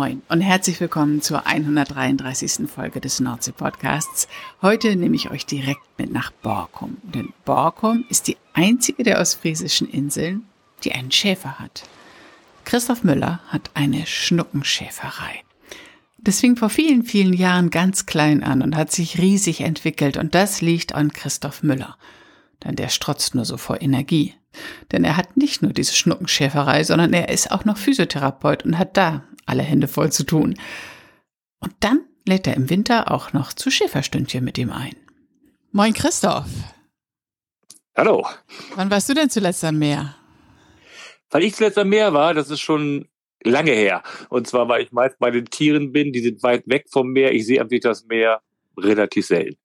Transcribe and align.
Moin 0.00 0.22
und 0.30 0.40
herzlich 0.40 0.80
willkommen 0.80 1.20
zur 1.20 1.46
133. 1.46 2.70
Folge 2.70 3.02
des 3.02 3.20
Nordsee-Podcasts. 3.20 4.28
Heute 4.62 4.96
nehme 4.96 5.14
ich 5.14 5.30
euch 5.30 5.44
direkt 5.44 5.82
mit 5.98 6.10
nach 6.10 6.30
Borkum, 6.30 6.96
denn 7.02 7.34
Borkum 7.44 8.06
ist 8.08 8.26
die 8.26 8.38
einzige 8.54 9.02
der 9.02 9.20
ostfriesischen 9.20 9.86
Inseln, 9.86 10.46
die 10.84 10.92
einen 10.92 11.10
Schäfer 11.10 11.58
hat. 11.58 11.82
Christoph 12.64 13.04
Müller 13.04 13.40
hat 13.48 13.72
eine 13.74 14.06
Schnuckenschäferei. 14.06 15.42
Das 16.16 16.40
fing 16.40 16.56
vor 16.56 16.70
vielen, 16.70 17.02
vielen 17.02 17.34
Jahren 17.34 17.68
ganz 17.68 18.06
klein 18.06 18.42
an 18.42 18.62
und 18.62 18.76
hat 18.76 18.92
sich 18.92 19.18
riesig 19.18 19.60
entwickelt 19.60 20.16
und 20.16 20.34
das 20.34 20.62
liegt 20.62 20.94
an 20.94 21.12
Christoph 21.12 21.62
Müller. 21.62 21.98
Denn 22.64 22.74
der 22.74 22.88
strotzt 22.88 23.34
nur 23.34 23.44
so 23.44 23.58
vor 23.58 23.82
Energie. 23.82 24.32
Denn 24.92 25.04
er 25.04 25.16
hat 25.16 25.36
nicht 25.36 25.62
nur 25.62 25.72
diese 25.72 25.94
Schnuckenschäferei, 25.94 26.84
sondern 26.84 27.12
er 27.12 27.28
ist 27.28 27.50
auch 27.50 27.64
noch 27.64 27.76
Physiotherapeut 27.76 28.64
und 28.64 28.78
hat 28.78 28.96
da 28.96 29.24
alle 29.46 29.62
Hände 29.62 29.88
voll 29.88 30.12
zu 30.12 30.24
tun. 30.24 30.58
Und 31.60 31.72
dann 31.80 32.04
lädt 32.26 32.46
er 32.46 32.56
im 32.56 32.70
Winter 32.70 33.10
auch 33.10 33.32
noch 33.32 33.52
zu 33.52 33.70
Schäferstündchen 33.70 34.44
mit 34.44 34.58
ihm 34.58 34.70
ein. 34.70 34.96
Moin 35.72 35.94
Christoph. 35.94 36.48
Hallo. 37.96 38.26
Wann 38.76 38.90
warst 38.90 39.08
du 39.08 39.14
denn 39.14 39.30
zuletzt 39.30 39.64
am 39.64 39.78
Meer? 39.78 40.16
Weil 41.30 41.44
ich 41.44 41.54
zuletzt 41.54 41.78
am 41.78 41.88
Meer 41.88 42.12
war, 42.12 42.34
das 42.34 42.50
ist 42.50 42.60
schon 42.60 43.08
lange 43.42 43.72
her. 43.72 44.02
Und 44.28 44.46
zwar, 44.46 44.68
weil 44.68 44.82
ich 44.82 44.92
meist 44.92 45.18
bei 45.18 45.30
den 45.30 45.46
Tieren 45.46 45.92
bin, 45.92 46.12
die 46.12 46.20
sind 46.20 46.42
weit 46.42 46.64
weg 46.66 46.86
vom 46.90 47.12
Meer. 47.12 47.32
Ich 47.32 47.46
sehe 47.46 47.60
am 47.60 47.68
das 47.68 48.04
Meer 48.06 48.40
relativ 48.76 49.26
selten. 49.26 49.58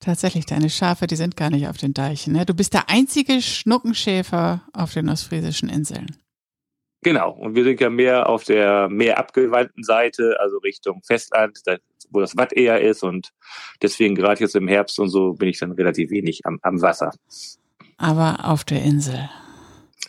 Tatsächlich, 0.00 0.46
deine 0.46 0.70
Schafe, 0.70 1.06
die 1.06 1.16
sind 1.16 1.36
gar 1.36 1.50
nicht 1.50 1.68
auf 1.68 1.78
den 1.78 1.94
Deichen. 1.94 2.34
Ne? 2.34 2.44
Du 2.46 2.54
bist 2.54 2.74
der 2.74 2.88
einzige 2.90 3.40
Schnuckenschäfer 3.40 4.62
auf 4.72 4.92
den 4.92 5.08
ostfriesischen 5.08 5.68
Inseln. 5.68 6.16
Genau, 7.02 7.30
und 7.30 7.54
wir 7.54 7.64
sind 7.64 7.80
ja 7.80 7.88
mehr 7.88 8.28
auf 8.28 8.44
der 8.44 8.88
mehr 8.88 9.18
abgewandten 9.18 9.84
Seite, 9.84 10.36
also 10.40 10.58
Richtung 10.58 11.02
Festland, 11.04 11.60
wo 12.10 12.20
das 12.20 12.36
Watt 12.36 12.52
eher 12.52 12.80
ist 12.80 13.02
und 13.02 13.30
deswegen 13.80 14.14
gerade 14.14 14.40
jetzt 14.40 14.56
im 14.56 14.66
Herbst 14.66 14.98
und 14.98 15.08
so 15.08 15.34
bin 15.34 15.48
ich 15.48 15.58
dann 15.58 15.72
relativ 15.72 16.10
wenig 16.10 16.40
am, 16.44 16.58
am 16.62 16.82
Wasser. 16.82 17.12
Aber 17.96 18.44
auf 18.44 18.64
der 18.64 18.82
Insel. 18.82 19.28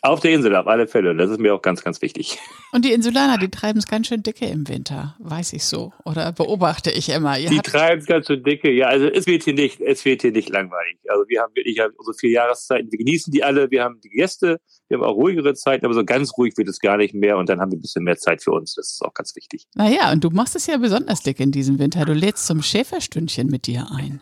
Auf 0.01 0.19
der 0.19 0.31
Insel, 0.31 0.55
auf 0.55 0.67
alle 0.67 0.87
Fälle. 0.87 1.15
Das 1.15 1.29
ist 1.29 1.39
mir 1.39 1.53
auch 1.53 1.61
ganz, 1.61 1.83
ganz 1.83 2.01
wichtig. 2.01 2.37
Und 2.71 2.85
die 2.85 2.91
Insulaner, 2.91 3.37
die 3.37 3.49
treiben 3.49 3.79
es 3.79 3.87
ganz 3.87 4.07
schön 4.07 4.23
dicke 4.23 4.45
im 4.45 4.67
Winter, 4.67 5.15
weiß 5.19 5.53
ich 5.53 5.65
so. 5.65 5.93
Oder 6.05 6.31
beobachte 6.31 6.91
ich 6.91 7.09
immer. 7.09 7.37
Ihr 7.39 7.49
die 7.49 7.59
treiben 7.59 7.99
es 7.99 8.05
ganz 8.05 8.27
schön 8.27 8.43
dicke, 8.43 8.71
ja. 8.71 8.87
Also 8.87 9.07
es 9.07 9.25
wird 9.25 9.43
hier 9.43 9.53
nicht, 9.53 9.81
es 9.81 10.05
wird 10.05 10.21
hier 10.21 10.31
nicht 10.31 10.49
langweilig. 10.49 10.97
Also 11.07 11.23
wir 11.27 11.41
haben 11.41 11.55
wirklich 11.55 11.79
unsere 11.97 12.15
vier 12.17 12.31
Jahreszeiten, 12.31 12.91
wir 12.91 12.97
genießen 12.97 13.31
die 13.31 13.43
alle, 13.43 13.71
wir 13.71 13.83
haben 13.83 13.99
die 14.01 14.09
Gäste, 14.09 14.59
wir 14.87 14.97
haben 14.97 15.03
auch 15.03 15.15
ruhigere 15.15 15.53
Zeiten, 15.53 15.85
aber 15.85 15.93
so 15.93 16.05
ganz 16.05 16.37
ruhig 16.37 16.55
wird 16.57 16.69
es 16.69 16.79
gar 16.79 16.97
nicht 16.97 17.13
mehr 17.13 17.37
und 17.37 17.49
dann 17.49 17.59
haben 17.59 17.71
wir 17.71 17.77
ein 17.77 17.81
bisschen 17.81 18.03
mehr 18.03 18.17
Zeit 18.17 18.43
für 18.43 18.51
uns. 18.51 18.75
Das 18.75 18.91
ist 18.91 19.01
auch 19.03 19.13
ganz 19.13 19.35
wichtig. 19.35 19.67
Naja, 19.75 20.11
und 20.11 20.23
du 20.23 20.29
machst 20.29 20.55
es 20.55 20.67
ja 20.67 20.77
besonders 20.77 21.21
dick 21.21 21.39
in 21.39 21.51
diesem 21.51 21.79
Winter. 21.79 22.05
Du 22.05 22.13
lädst 22.13 22.45
zum 22.45 22.61
Schäferstündchen 22.61 23.47
mit 23.47 23.67
dir 23.67 23.87
ein. 23.91 24.21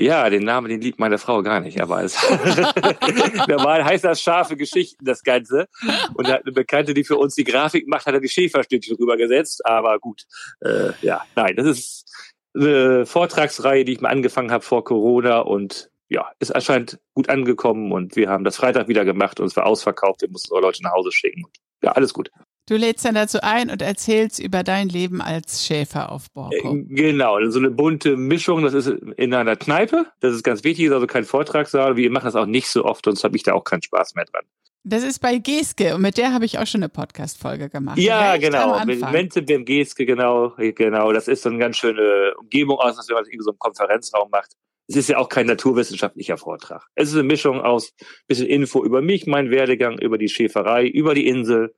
Ja, 0.00 0.28
den 0.30 0.44
Namen, 0.44 0.68
den 0.68 0.80
liebt 0.80 0.98
meine 0.98 1.18
Frau 1.18 1.42
gar 1.42 1.60
nicht, 1.60 1.80
aber 1.80 2.02
es 2.02 2.16
normal 3.48 3.84
heißt 3.84 4.04
das 4.04 4.20
scharfe 4.20 4.56
Geschichten, 4.56 5.04
das 5.04 5.22
Ganze. 5.22 5.68
Und 6.14 6.28
hat 6.28 6.42
eine 6.44 6.52
Bekannte, 6.52 6.94
die 6.94 7.04
für 7.04 7.16
uns 7.16 7.34
die 7.34 7.44
Grafik 7.44 7.86
macht, 7.86 8.06
hat 8.06 8.14
er 8.14 8.20
die 8.20 8.28
Schäferstückchen 8.28 8.96
rübergesetzt. 8.96 9.64
Aber 9.66 9.98
gut, 9.98 10.24
äh, 10.60 10.92
ja, 11.02 11.24
nein, 11.36 11.56
das 11.56 11.66
ist 11.66 12.10
eine 12.54 13.06
Vortragsreihe, 13.06 13.84
die 13.84 13.92
ich 13.92 14.00
mal 14.00 14.08
angefangen 14.10 14.50
habe 14.50 14.64
vor 14.64 14.82
Corona 14.84 15.40
und 15.40 15.90
ja, 16.08 16.30
ist 16.40 16.54
anscheinend 16.54 16.98
gut 17.14 17.28
angekommen 17.28 17.92
und 17.92 18.16
wir 18.16 18.28
haben 18.28 18.44
das 18.44 18.56
Freitag 18.56 18.88
wieder 18.88 19.04
gemacht 19.04 19.40
und 19.40 19.46
es 19.46 19.56
war 19.56 19.66
ausverkauft. 19.66 20.20
Wir 20.20 20.30
mussten 20.30 20.52
eure 20.52 20.62
Leute 20.62 20.82
nach 20.82 20.92
Hause 20.92 21.10
schicken. 21.10 21.44
Ja, 21.82 21.92
alles 21.92 22.12
gut. 22.12 22.30
Du 22.68 22.76
lädst 22.76 23.04
dann 23.04 23.16
dazu 23.16 23.38
ein 23.42 23.70
und 23.70 23.82
erzählst 23.82 24.38
über 24.38 24.62
dein 24.62 24.88
Leben 24.88 25.20
als 25.20 25.66
Schäfer 25.66 26.12
auf 26.12 26.30
Borkum. 26.30 26.86
Äh, 26.90 26.94
genau, 26.94 27.38
so 27.48 27.58
eine 27.58 27.70
bunte 27.70 28.16
Mischung. 28.16 28.62
Das 28.62 28.72
ist 28.72 28.86
in 28.86 29.34
einer 29.34 29.56
Kneipe. 29.56 30.06
Das 30.20 30.32
ist 30.32 30.44
ganz 30.44 30.62
wichtig, 30.62 30.86
ist 30.86 30.92
also 30.92 31.08
kein 31.08 31.24
Vortragssaal. 31.24 31.96
Wir 31.96 32.10
machen 32.10 32.26
das 32.26 32.36
auch 32.36 32.46
nicht 32.46 32.68
so 32.68 32.84
oft, 32.84 33.04
sonst 33.04 33.24
habe 33.24 33.36
ich 33.36 33.42
da 33.42 33.54
auch 33.54 33.64
keinen 33.64 33.82
Spaß 33.82 34.14
mehr 34.14 34.26
dran. 34.26 34.44
Das 34.84 35.04
ist 35.04 35.20
bei 35.20 35.38
Geske 35.38 35.94
und 35.94 36.02
mit 36.02 36.18
der 36.18 36.32
habe 36.32 36.44
ich 36.44 36.58
auch 36.58 36.66
schon 36.66 36.82
eine 36.82 36.88
Podcast-Folge 36.88 37.68
gemacht. 37.68 37.98
Ja, 37.98 38.32
Recht 38.32 38.42
genau. 38.42 38.84
Mit 38.84 39.00
Mente 39.12 39.42
beim 39.42 39.64
Geske, 39.64 40.06
genau, 40.06 40.54
genau. 40.56 41.12
Das 41.12 41.28
ist 41.28 41.42
so 41.42 41.50
eine 41.50 41.58
ganz 41.58 41.76
schöne 41.76 42.34
Umgebung 42.38 42.78
aus, 42.78 42.98
als 42.98 43.08
wenn 43.08 43.14
man 43.14 43.24
irgendwie 43.24 43.44
so 43.44 43.50
einen 43.50 43.58
Konferenzraum 43.60 44.28
macht. 44.30 44.56
Es 44.88 44.96
ist 44.96 45.08
ja 45.08 45.18
auch 45.18 45.28
kein 45.28 45.46
naturwissenschaftlicher 45.46 46.36
Vortrag. 46.36 46.84
Es 46.96 47.10
ist 47.10 47.14
eine 47.14 47.22
Mischung 47.22 47.60
aus 47.60 47.92
bisschen 48.26 48.48
Info 48.48 48.84
über 48.84 49.02
mich, 49.02 49.26
meinen 49.26 49.50
Werdegang, 49.50 49.98
über 50.00 50.18
die 50.18 50.28
Schäferei, 50.28 50.86
über 50.86 51.14
die 51.14 51.28
Insel, 51.28 51.74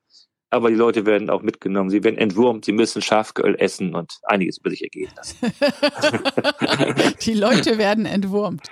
aber 0.54 0.70
die 0.70 0.76
Leute 0.76 1.04
werden 1.04 1.31
auch 1.31 1.42
mitgenommen. 1.42 1.91
Sie 1.91 2.04
werden 2.04 2.16
entwurmt, 2.16 2.65
sie 2.65 2.72
müssen 2.72 3.03
Schafgöl 3.03 3.56
essen 3.59 3.94
und 3.94 4.19
einiges 4.22 4.59
über 4.59 4.70
sich 4.70 4.82
ergehen 4.82 5.10
lassen. 5.16 5.37
die 7.22 7.34
Leute 7.34 7.76
werden 7.76 8.06
entwurmt. 8.06 8.70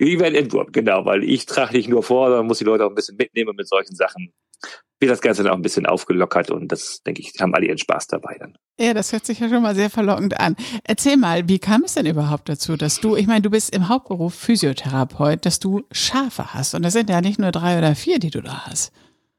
Die 0.00 0.18
werden 0.18 0.34
entwurmt, 0.34 0.72
genau, 0.72 1.04
weil 1.04 1.24
ich 1.24 1.46
trage 1.46 1.76
nicht 1.76 1.88
nur 1.88 2.02
vor, 2.02 2.28
sondern 2.28 2.46
muss 2.46 2.58
die 2.58 2.64
Leute 2.64 2.84
auch 2.84 2.90
ein 2.90 2.94
bisschen 2.94 3.16
mitnehmen 3.16 3.54
mit 3.56 3.68
solchen 3.68 3.94
Sachen. 3.94 4.32
Wird 5.00 5.10
das 5.10 5.20
Ganze 5.20 5.42
dann 5.42 5.52
auch 5.52 5.56
ein 5.56 5.62
bisschen 5.62 5.86
aufgelockert 5.86 6.50
und 6.50 6.70
das, 6.70 7.02
denke 7.02 7.20
ich, 7.20 7.32
haben 7.40 7.54
alle 7.54 7.66
ihren 7.66 7.78
Spaß 7.78 8.08
dabei 8.08 8.36
dann. 8.38 8.56
Ja, 8.78 8.92
das 8.92 9.12
hört 9.12 9.24
sich 9.24 9.38
ja 9.38 9.48
schon 9.48 9.62
mal 9.62 9.74
sehr 9.74 9.90
verlockend 9.90 10.38
an. 10.38 10.56
Erzähl 10.82 11.16
mal, 11.16 11.48
wie 11.48 11.58
kam 11.58 11.84
es 11.84 11.94
denn 11.94 12.06
überhaupt 12.06 12.48
dazu, 12.48 12.76
dass 12.76 13.00
du, 13.00 13.16
ich 13.16 13.26
meine, 13.26 13.42
du 13.42 13.50
bist 13.50 13.74
im 13.74 13.88
Hauptberuf 13.88 14.34
Physiotherapeut, 14.34 15.46
dass 15.46 15.60
du 15.60 15.84
Schafe 15.92 16.54
hast 16.54 16.74
und 16.74 16.82
das 16.82 16.92
sind 16.92 17.08
ja 17.08 17.20
nicht 17.20 17.38
nur 17.38 17.52
drei 17.52 17.78
oder 17.78 17.94
vier, 17.94 18.18
die 18.18 18.30
du 18.30 18.42
da 18.42 18.66
hast. 18.66 18.92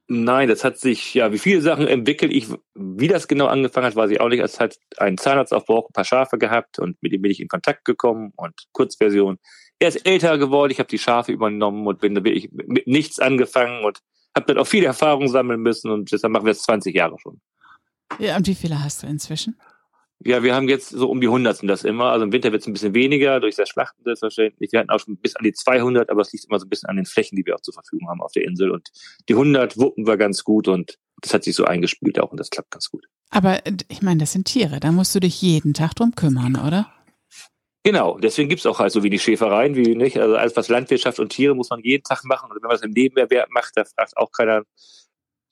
Nein, 0.08 0.50
das 0.50 0.64
hat 0.64 0.78
sich 0.78 1.16
ja 1.16 1.32
wie 1.32 1.40
viele 1.40 1.62
Sachen 1.62 1.88
entwickelt. 1.88 2.32
Ich, 2.32 2.48
wie 2.76 3.08
das 3.08 3.28
genau 3.28 3.48
angefangen 3.48 3.88
hat, 3.88 3.96
weiß 3.96 4.12
ich 4.12 4.22
auch 4.22 4.30
nicht. 4.30 4.40
Es 4.40 4.60
hat 4.60 4.78
einen 4.98 5.18
Zahnarzt 5.18 5.54
auf 5.54 5.66
Borg 5.66 5.90
ein 5.90 5.94
paar 5.94 6.06
Schafe 6.06 6.38
gehabt 6.38 6.78
und 6.78 7.02
mit 7.02 7.12
dem 7.12 7.24
bin 7.24 7.32
ich 7.32 7.40
in 7.40 7.48
Kontakt 7.48 7.86
gekommen 7.86 8.32
und 8.36 8.54
Kurzversion. 8.72 9.40
Er 9.80 9.88
ist 9.88 10.06
älter 10.06 10.38
geworden, 10.38 10.72
ich 10.72 10.80
habe 10.80 10.90
die 10.90 11.00
Schafe 11.00 11.32
übernommen 11.32 11.88
und 11.88 12.02
bin 12.02 12.14
da 12.14 12.24
wirklich 12.24 12.52
mit 12.52 12.86
nichts 12.86 13.20
angefangen 13.20 13.84
und 13.84 14.00
habe 14.36 14.46
dann 14.48 14.58
auch 14.60 14.68
viele 14.68 14.86
Erfahrungen 14.86 15.28
sammeln 15.28 15.62
müssen 15.62 15.90
und 15.90 16.12
deshalb 16.12 16.32
machen 16.32 16.46
wir 16.46 16.52
es 16.52 16.62
20 16.62 16.96
Jahre 16.96 17.18
schon. 17.20 17.42
Ja, 18.20 18.38
und 18.38 18.48
wie 18.48 18.56
viele 18.56 18.84
hast 18.84 19.02
du 19.02 19.08
inzwischen? 19.08 19.58
Ja, 20.24 20.42
wir 20.44 20.56
haben 20.56 20.70
jetzt 20.70 20.90
so 20.90 21.10
um 21.10 21.22
die 21.22 21.28
100 21.28 21.58
sind 21.58 21.68
das 21.68 21.84
immer. 21.84 22.06
Also 22.06 22.26
im 22.26 22.32
Winter 22.32 22.52
wird 22.52 22.62
es 22.62 22.68
ein 22.68 22.74
bisschen 22.74 22.94
weniger 22.94 23.40
durch 23.40 23.56
das 23.56 23.70
Schlachten 23.70 24.02
selbstverständlich. 24.04 24.72
Wir 24.72 24.80
hatten 24.80 24.90
auch 24.90 25.00
schon 25.00 25.18
bis 25.18 25.36
an 25.36 25.44
die 25.44 25.54
200, 25.54 26.10
aber 26.10 26.22
es 26.22 26.32
liegt 26.32 26.46
immer 26.46 26.60
so 26.60 26.66
ein 26.66 26.70
bisschen 26.70 26.90
an 26.90 26.96
den 26.96 27.06
Flächen, 27.06 27.36
die 27.36 27.46
wir 27.46 27.56
auch 27.56 27.62
zur 27.62 27.74
Verfügung 27.74 28.10
haben 28.10 28.22
auf 28.22 28.32
der 28.32 28.46
Insel. 28.46 28.72
Und 28.72 28.90
die 29.28 29.34
100 29.34 29.78
wuppen 29.78 30.08
wir 30.08 30.18
ganz 30.18 30.44
gut 30.44 30.68
und 30.68 30.98
das 31.22 31.34
hat 31.34 31.44
sich 31.44 31.56
so 31.56 31.66
eingespielt 31.66 32.20
auch 32.20 32.32
und 32.32 32.40
das 32.40 32.50
klappt 32.50 32.72
ganz 32.72 32.90
gut. 32.90 33.06
Aber 33.30 33.60
ich 33.90 34.02
meine, 34.02 34.20
das 34.20 34.32
sind 34.32 34.46
Tiere, 34.46 34.80
da 34.80 34.92
musst 34.92 35.14
du 35.16 35.20
dich 35.20 35.42
jeden 35.42 35.74
Tag 35.74 35.96
drum 35.96 36.16
kümmern, 36.16 36.56
oder? 36.56 36.92
Genau, 37.84 38.18
deswegen 38.18 38.50
gibt's 38.50 38.66
auch 38.66 38.80
halt 38.80 38.92
so 38.92 39.04
wenig 39.04 39.22
Schäfereien 39.22 39.76
wie 39.76 39.96
nicht. 39.96 40.18
Also 40.18 40.36
alles 40.36 40.56
was 40.56 40.70
Landwirtschaft 40.70 41.20
und 41.20 41.30
Tiere 41.30 41.54
muss 41.54 41.70
man 41.70 41.82
jeden 41.82 42.04
Tag 42.04 42.24
machen. 42.24 42.50
Und 42.50 42.56
wenn 42.56 42.68
man 42.68 42.76
es 42.76 42.82
im 42.82 42.90
Nebenerwerb 42.90 43.50
macht, 43.52 43.74
da 43.76 43.86
fragt 43.86 44.18
auch 44.18 44.32
keiner 44.32 44.64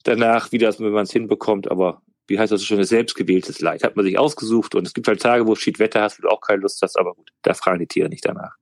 danach, 0.02 0.50
wie 0.50 0.58
das, 0.58 0.80
wenn 0.80 0.90
man 0.90 1.04
es 1.04 1.12
hinbekommt. 1.12 1.70
Aber 1.70 2.02
wie 2.26 2.38
heißt 2.38 2.52
das 2.52 2.60
so 2.60 2.66
schön, 2.66 2.82
selbstgewähltes 2.82 3.60
Leid. 3.60 3.82
Hat 3.82 3.96
man 3.96 4.04
sich 4.04 4.18
ausgesucht 4.18 4.74
und 4.74 4.86
es 4.86 4.94
gibt 4.94 5.08
halt 5.08 5.20
Tage, 5.20 5.46
wo 5.46 5.54
Schiedwetter 5.54 6.02
hast, 6.02 6.18
wo 6.18 6.22
du 6.22 6.28
auch 6.28 6.40
keine 6.40 6.62
Lust 6.62 6.80
hast, 6.82 6.98
aber 6.98 7.14
gut, 7.14 7.30
da 7.42 7.54
fragen 7.54 7.80
die 7.80 7.86
Tiere 7.86 8.08
nicht 8.08 8.24
danach. 8.24 8.54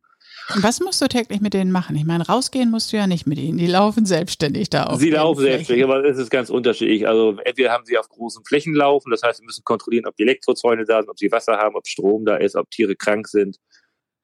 Was 0.56 0.80
musst 0.80 1.00
du 1.00 1.06
täglich 1.06 1.40
mit 1.40 1.54
denen 1.54 1.70
machen? 1.70 1.96
Ich 1.96 2.04
meine, 2.04 2.26
rausgehen 2.26 2.70
musst 2.70 2.92
du 2.92 2.96
ja 2.96 3.06
nicht 3.06 3.26
mit 3.26 3.38
ihnen. 3.38 3.58
Die 3.58 3.66
laufen 3.66 4.04
selbstständig 4.04 4.70
da 4.70 4.84
auf. 4.84 4.98
Sie 4.98 5.10
laufen 5.10 5.40
selbstständig, 5.40 5.84
aber 5.84 6.04
es 6.04 6.18
ist 6.18 6.30
ganz 6.30 6.50
unterschiedlich. 6.50 7.06
Also 7.06 7.38
entweder 7.44 7.70
haben 7.70 7.84
sie 7.84 7.96
auf 7.96 8.08
großen 8.08 8.44
Flächen 8.44 8.74
laufen, 8.74 9.10
das 9.10 9.22
heißt, 9.22 9.40
wir 9.40 9.46
müssen 9.46 9.64
kontrollieren, 9.64 10.06
ob 10.06 10.16
die 10.16 10.24
Elektrozäune 10.24 10.84
da 10.84 11.00
sind, 11.00 11.10
ob 11.10 11.18
sie 11.18 11.30
Wasser 11.30 11.56
haben, 11.58 11.76
ob 11.76 11.86
Strom 11.86 12.24
da 12.24 12.36
ist, 12.36 12.56
ob 12.56 12.70
Tiere 12.70 12.96
krank 12.96 13.28
sind. 13.28 13.58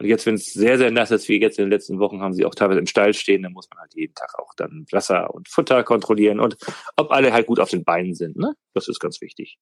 Und 0.00 0.06
jetzt, 0.06 0.26
wenn 0.26 0.36
es 0.36 0.52
sehr, 0.52 0.78
sehr 0.78 0.92
nass 0.92 1.10
ist, 1.10 1.28
wie 1.28 1.40
jetzt 1.40 1.58
in 1.58 1.64
den 1.64 1.70
letzten 1.70 1.98
Wochen, 1.98 2.20
haben 2.20 2.32
sie 2.32 2.44
auch 2.44 2.54
teilweise 2.54 2.78
im 2.78 2.86
Stall 2.86 3.14
stehen, 3.14 3.42
dann 3.42 3.52
muss 3.52 3.68
man 3.70 3.80
halt 3.80 3.94
jeden 3.94 4.14
Tag 4.14 4.38
auch 4.38 4.54
dann 4.56 4.86
Wasser 4.92 5.34
und 5.34 5.48
Futter 5.48 5.82
kontrollieren 5.82 6.38
und 6.38 6.56
ob 6.96 7.10
alle 7.10 7.32
halt 7.32 7.46
gut 7.46 7.58
auf 7.58 7.70
den 7.70 7.82
Beinen 7.82 8.14
sind. 8.14 8.36
Ne? 8.36 8.54
Das 8.74 8.86
ist 8.88 9.00
ganz 9.00 9.20
wichtig. 9.20 9.58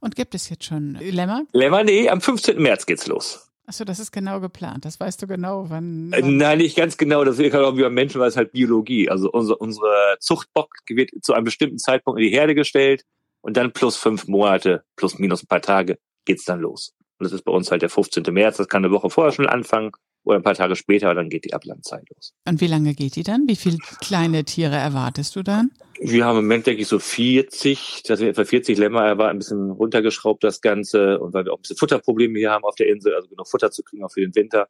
Und 0.00 0.16
gibt 0.16 0.34
es 0.34 0.48
jetzt 0.48 0.64
schon 0.64 0.94
Lämmer? 0.94 1.44
Lämmer, 1.52 1.84
nee, 1.84 2.08
am 2.08 2.22
15. 2.22 2.60
März 2.60 2.86
geht's 2.86 3.06
los. 3.06 3.50
Achso, 3.66 3.84
das 3.84 3.98
ist 3.98 4.12
genau 4.12 4.40
geplant. 4.40 4.84
Das 4.84 5.00
weißt 5.00 5.22
du 5.22 5.26
genau, 5.26 5.70
wann. 5.70 6.12
Äh, 6.12 6.22
wann 6.22 6.36
Nein, 6.36 6.58
nicht 6.58 6.76
ganz 6.76 6.96
genau. 6.96 7.24
Das 7.24 7.38
ist 7.38 7.54
auch 7.54 7.76
wie 7.76 7.82
beim 7.82 7.94
Menschen, 7.94 8.20
weil 8.20 8.28
es 8.28 8.36
halt 8.36 8.52
Biologie. 8.52 9.08
Also 9.08 9.30
unsere, 9.30 9.58
unsere 9.58 10.16
Zuchtbock 10.20 10.70
wird 10.88 11.10
zu 11.22 11.32
einem 11.32 11.44
bestimmten 11.44 11.78
Zeitpunkt 11.78 12.20
in 12.20 12.26
die 12.26 12.34
Herde 12.34 12.54
gestellt 12.54 13.04
und 13.40 13.56
dann 13.56 13.72
plus 13.72 13.96
fünf 13.96 14.26
Monate, 14.28 14.84
plus 14.96 15.18
minus 15.18 15.42
ein 15.42 15.46
paar 15.46 15.62
Tage 15.62 15.98
geht's 16.26 16.44
dann 16.44 16.60
los. 16.60 16.94
Und 17.18 17.24
das 17.24 17.32
ist 17.32 17.44
bei 17.44 17.52
uns 17.52 17.70
halt 17.70 17.82
der 17.82 17.90
15. 17.90 18.24
März. 18.32 18.56
Das 18.56 18.68
kann 18.68 18.84
eine 18.84 18.92
Woche 18.92 19.10
vorher 19.10 19.32
schon 19.32 19.46
anfangen. 19.46 19.92
oder 20.24 20.38
ein 20.38 20.42
paar 20.42 20.54
Tage 20.54 20.74
später, 20.74 21.14
dann 21.14 21.28
geht 21.28 21.44
die 21.44 21.54
Ablandzeit 21.54 22.08
los. 22.14 22.32
Und 22.48 22.60
wie 22.60 22.66
lange 22.66 22.94
geht 22.94 23.14
die 23.16 23.22
dann? 23.22 23.46
Wie 23.46 23.56
viele 23.56 23.78
kleine 24.00 24.44
Tiere 24.44 24.76
erwartest 24.76 25.36
du 25.36 25.42
dann? 25.42 25.70
Wir 26.00 26.24
haben 26.24 26.38
im 26.38 26.44
Moment, 26.44 26.66
denke 26.66 26.82
ich, 26.82 26.88
so 26.88 26.98
40, 26.98 28.02
dass 28.06 28.20
wir 28.20 28.28
etwa 28.28 28.44
40 28.44 28.76
Lämmer 28.78 29.04
erwarten, 29.04 29.36
ein 29.36 29.38
bisschen 29.38 29.70
runtergeschraubt 29.70 30.42
das 30.42 30.60
Ganze 30.60 31.20
und 31.20 31.34
weil 31.34 31.44
wir 31.44 31.52
auch 31.52 31.58
ein 31.58 31.62
bisschen 31.62 31.76
Futterprobleme 31.76 32.38
hier 32.38 32.50
haben 32.50 32.64
auf 32.64 32.74
der 32.74 32.88
Insel, 32.88 33.14
also 33.14 33.28
genug 33.28 33.48
Futter 33.48 33.70
zu 33.70 33.82
kriegen 33.82 34.02
auch 34.02 34.10
für 34.10 34.22
den 34.22 34.34
Winter. 34.34 34.68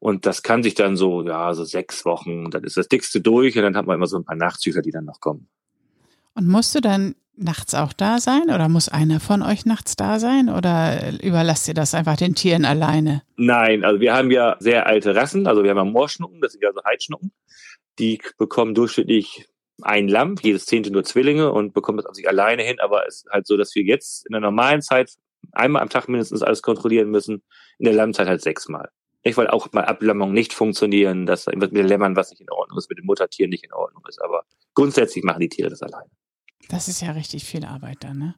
Und 0.00 0.26
das 0.26 0.42
kann 0.42 0.62
sich 0.62 0.74
dann 0.74 0.96
so, 0.96 1.26
ja, 1.26 1.52
so 1.54 1.64
sechs 1.64 2.04
Wochen, 2.04 2.50
dann 2.50 2.64
ist 2.64 2.76
das 2.76 2.88
dickste 2.88 3.20
durch 3.20 3.56
und 3.56 3.62
dann 3.62 3.76
hat 3.76 3.86
man 3.86 3.96
immer 3.96 4.06
so 4.06 4.16
ein 4.16 4.24
paar 4.24 4.36
Nachzügler, 4.36 4.82
die 4.82 4.90
dann 4.90 5.04
noch 5.04 5.20
kommen. 5.20 5.48
Und 6.34 6.46
musst 6.46 6.74
du 6.74 6.80
dann 6.80 7.14
nachts 7.38 7.74
auch 7.74 7.92
da 7.92 8.18
sein 8.18 8.44
oder 8.44 8.68
muss 8.68 8.88
einer 8.88 9.20
von 9.20 9.42
euch 9.42 9.64
nachts 9.64 9.96
da 9.96 10.18
sein 10.18 10.48
oder 10.48 11.12
überlasst 11.22 11.68
ihr 11.68 11.74
das 11.74 11.94
einfach 11.94 12.16
den 12.16 12.34
Tieren 12.34 12.64
alleine? 12.64 13.22
Nein, 13.36 13.84
also 13.84 14.00
wir 14.00 14.14
haben 14.14 14.30
ja 14.30 14.56
sehr 14.60 14.86
alte 14.86 15.14
Rassen, 15.14 15.46
also 15.46 15.62
wir 15.62 15.70
haben 15.70 15.78
ja 15.78 15.84
Moorschnucken, 15.84 16.40
das 16.40 16.52
sind 16.52 16.62
ja 16.62 16.72
so 16.72 16.82
Heidschnucken. 16.84 17.32
Die 17.98 18.20
bekommen 18.38 18.74
durchschnittlich 18.74 19.48
ein 19.82 20.08
Lamm, 20.08 20.36
jedes 20.40 20.66
zehnte 20.66 20.90
nur 20.90 21.04
Zwillinge 21.04 21.52
und 21.52 21.72
bekommen 21.72 21.98
das 21.98 22.06
auf 22.06 22.14
sich 22.14 22.28
alleine 22.28 22.62
hin, 22.62 22.80
aber 22.80 23.06
es 23.06 23.22
ist 23.22 23.30
halt 23.30 23.46
so, 23.46 23.56
dass 23.56 23.74
wir 23.74 23.82
jetzt 23.82 24.26
in 24.26 24.32
der 24.32 24.40
normalen 24.40 24.82
Zeit 24.82 25.12
einmal 25.52 25.82
am 25.82 25.88
Tag 25.88 26.08
mindestens 26.08 26.42
alles 26.42 26.62
kontrollieren 26.62 27.10
müssen, 27.10 27.42
in 27.78 27.84
der 27.84 27.94
Lammzeit 27.94 28.26
halt 28.26 28.42
sechsmal. 28.42 28.88
Nicht, 29.24 29.36
weil 29.36 29.48
auch 29.48 29.72
mal 29.72 29.84
Ablammungen 29.84 30.34
nicht 30.34 30.52
funktionieren, 30.52 31.26
dass 31.26 31.46
mit 31.46 31.74
den 31.74 31.86
Lämmern 31.86 32.16
was 32.16 32.30
nicht 32.30 32.40
in 32.40 32.50
Ordnung 32.50 32.78
ist, 32.78 32.88
mit 32.88 32.98
den 32.98 33.06
Muttertieren 33.06 33.50
nicht 33.50 33.64
in 33.64 33.72
Ordnung 33.72 34.02
ist, 34.08 34.22
aber 34.22 34.44
grundsätzlich 34.74 35.24
machen 35.24 35.40
die 35.40 35.48
Tiere 35.48 35.70
das 35.70 35.82
alleine. 35.82 36.08
Das 36.68 36.88
ist 36.88 37.00
ja 37.00 37.12
richtig 37.12 37.44
viel 37.44 37.64
Arbeit 37.64 37.98
dann, 38.00 38.18
ne? 38.18 38.34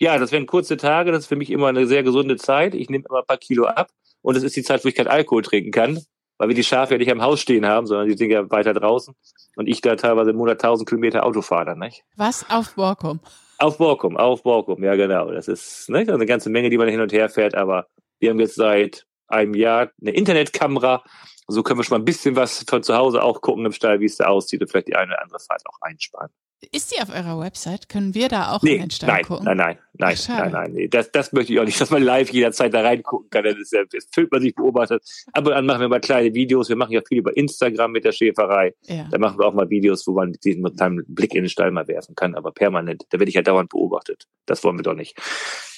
Ja, 0.00 0.18
das 0.18 0.32
wären 0.32 0.46
kurze 0.46 0.76
Tage, 0.76 1.12
das 1.12 1.20
ist 1.20 1.26
für 1.28 1.36
mich 1.36 1.50
immer 1.50 1.68
eine 1.68 1.86
sehr 1.86 2.02
gesunde 2.02 2.36
Zeit. 2.36 2.74
Ich 2.74 2.90
nehme 2.90 3.04
immer 3.08 3.20
ein 3.20 3.26
paar 3.26 3.38
Kilo 3.38 3.66
ab 3.66 3.90
und 4.22 4.36
es 4.36 4.42
ist 4.42 4.56
die 4.56 4.62
Zeit, 4.62 4.84
wo 4.84 4.88
ich 4.88 4.94
keinen 4.94 5.06
Alkohol 5.06 5.42
trinken 5.42 5.70
kann, 5.70 6.00
weil 6.36 6.48
wir 6.48 6.54
die 6.54 6.64
Schafe 6.64 6.94
ja 6.94 6.98
nicht 6.98 7.12
am 7.12 7.22
Haus 7.22 7.40
stehen 7.40 7.64
haben, 7.64 7.86
sondern 7.86 8.08
die 8.08 8.16
sind 8.16 8.30
ja 8.30 8.50
weiter 8.50 8.74
draußen 8.74 9.14
und 9.56 9.66
ich 9.68 9.80
da 9.80 9.94
teilweise 9.94 10.30
im 10.30 10.36
Monat 10.36 10.62
1000 10.62 10.88
Kilometer 10.88 11.24
Auto 11.24 11.42
fahre, 11.42 11.78
nicht? 11.78 12.02
Was? 12.16 12.44
Auf 12.50 12.74
Borkum? 12.74 13.20
Auf 13.58 13.78
Borkum, 13.78 14.16
auf 14.16 14.42
Borkum, 14.42 14.82
ja 14.82 14.96
genau. 14.96 15.30
Das 15.30 15.46
ist 15.46 15.88
nicht? 15.88 16.08
Also 16.08 16.14
eine 16.14 16.26
ganze 16.26 16.50
Menge, 16.50 16.70
die 16.70 16.78
man 16.78 16.88
hin 16.88 17.00
und 17.00 17.12
her 17.12 17.28
fährt, 17.28 17.54
aber 17.54 17.86
wir 18.18 18.30
haben 18.30 18.40
jetzt 18.40 18.56
seit 18.56 19.06
einem 19.28 19.54
Jahr 19.54 19.90
eine 20.00 20.10
Internetkamera. 20.10 21.04
So 21.46 21.62
können 21.62 21.78
wir 21.78 21.84
schon 21.84 21.96
mal 21.96 22.02
ein 22.02 22.04
bisschen 22.04 22.36
was 22.36 22.64
von 22.68 22.82
zu 22.82 22.96
Hause 22.96 23.22
auch 23.22 23.40
gucken 23.40 23.64
im 23.64 23.72
Stall, 23.72 24.00
wie 24.00 24.06
es 24.06 24.16
da 24.16 24.26
aussieht 24.26 24.60
und 24.60 24.70
vielleicht 24.70 24.88
die 24.88 24.96
eine 24.96 25.12
oder 25.12 25.22
andere 25.22 25.38
Fahrt 25.38 25.62
auch 25.66 25.78
einsparen. 25.82 26.30
Ist 26.72 26.92
die 26.92 27.00
auf 27.00 27.10
eurer 27.10 27.40
Website? 27.40 27.88
Können 27.88 28.14
wir 28.14 28.28
da 28.28 28.52
auch 28.52 28.62
nee, 28.62 28.74
in 28.74 28.82
den 28.82 28.90
Stall 28.90 29.08
nein, 29.08 29.24
gucken? 29.24 29.44
Nein, 29.44 29.56
nein, 29.56 29.78
nein, 29.94 30.16
Ach, 30.18 30.28
nein, 30.28 30.52
nein, 30.52 30.72
nee. 30.72 30.88
Das, 30.88 31.10
das 31.10 31.32
möchte 31.32 31.52
ich 31.52 31.60
auch 31.60 31.64
nicht, 31.64 31.80
dass 31.80 31.90
man 31.90 32.02
live 32.02 32.30
jederzeit 32.30 32.72
da 32.72 32.82
reingucken 32.82 33.30
kann. 33.30 33.44
Das, 33.44 33.56
ist 33.56 33.72
ja, 33.72 33.82
das 33.90 34.06
fühlt 34.12 34.30
man 34.30 34.40
sich 34.40 34.54
beobachtet. 34.54 35.02
Ab 35.32 35.46
und 35.46 35.52
an 35.52 35.66
machen 35.66 35.80
wir 35.80 35.88
mal 35.88 36.00
kleine 36.00 36.34
Videos. 36.34 36.68
Wir 36.68 36.76
machen 36.76 36.92
ja 36.92 37.00
viel 37.06 37.18
über 37.18 37.36
Instagram 37.36 37.92
mit 37.92 38.04
der 38.04 38.12
Schäferei. 38.12 38.74
Ja. 38.82 39.06
Da 39.10 39.18
machen 39.18 39.38
wir 39.38 39.46
auch 39.46 39.54
mal 39.54 39.68
Videos, 39.70 40.06
wo 40.06 40.12
man 40.12 40.32
diesen 40.32 40.64
einen 40.80 41.04
Blick 41.08 41.34
in 41.34 41.44
den 41.44 41.50
Stall 41.50 41.70
mal 41.70 41.86
werfen 41.88 42.14
kann, 42.14 42.34
aber 42.34 42.52
permanent. 42.52 43.04
Da 43.10 43.18
werde 43.18 43.28
ich 43.28 43.34
ja 43.34 43.42
dauernd 43.42 43.70
beobachtet. 43.70 44.26
Das 44.46 44.62
wollen 44.64 44.78
wir 44.78 44.82
doch 44.82 44.94
nicht. 44.94 45.16